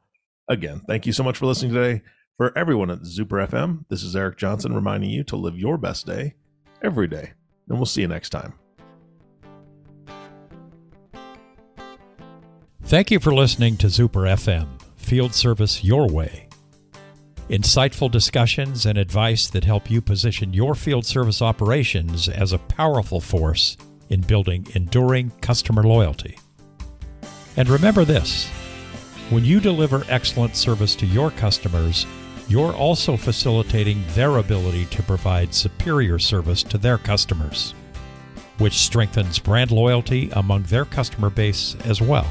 Again, 0.47 0.81
thank 0.87 1.05
you 1.05 1.13
so 1.13 1.23
much 1.23 1.37
for 1.37 1.45
listening 1.45 1.73
today. 1.73 2.01
For 2.37 2.57
everyone 2.57 2.89
at 2.89 3.01
Zuper 3.01 3.47
FM, 3.47 3.85
this 3.89 4.01
is 4.01 4.15
Eric 4.15 4.37
Johnson 4.37 4.73
reminding 4.73 5.09
you 5.09 5.23
to 5.25 5.35
live 5.35 5.57
your 5.57 5.77
best 5.77 6.05
day 6.05 6.35
every 6.81 7.07
day. 7.07 7.33
And 7.67 7.77
we'll 7.77 7.85
see 7.85 8.01
you 8.01 8.07
next 8.07 8.29
time. 8.29 8.53
Thank 12.83 13.11
you 13.11 13.19
for 13.19 13.33
listening 13.33 13.77
to 13.77 13.87
Zuper 13.87 14.27
FM, 14.27 14.67
Field 14.95 15.35
Service 15.35 15.83
Your 15.83 16.07
Way. 16.07 16.48
Insightful 17.49 18.11
discussions 18.11 18.85
and 18.85 18.95
advice 18.95 19.47
that 19.47 19.63
help 19.63 19.89
you 19.89 20.01
position 20.01 20.53
your 20.53 20.75
field 20.75 21.03
service 21.03 21.41
operations 21.41 22.29
as 22.29 22.53
a 22.53 22.59
powerful 22.59 23.19
force 23.19 23.75
in 24.09 24.21
building 24.21 24.67
enduring 24.75 25.31
customer 25.41 25.81
loyalty. 25.81 26.37
And 27.57 27.67
remember 27.67 28.05
this 28.05 28.47
when 29.31 29.45
you 29.45 29.59
deliver 29.59 30.03
excellent 30.09 30.55
service 30.55 30.95
to 30.97 31.07
your 31.07 31.31
customers, 31.31 32.05
you're 32.47 32.73
also 32.73 33.17
facilitating 33.17 34.03
their 34.09 34.37
ability 34.37 34.85
to 34.85 35.01
provide 35.03 35.53
superior 35.53 36.19
service 36.19 36.61
to 36.63 36.77
their 36.77 36.99
customers, 36.99 37.73
which 38.59 38.73
strengthens 38.73 39.39
brand 39.39 39.71
loyalty 39.71 40.29
among 40.33 40.63
their 40.63 40.85
customer 40.85 41.31
base 41.31 41.75
as 41.85 41.99
well. 41.99 42.27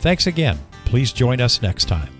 Thanks 0.00 0.26
again. 0.26 0.58
Please 0.84 1.12
join 1.12 1.40
us 1.40 1.62
next 1.62 1.84
time. 1.84 2.19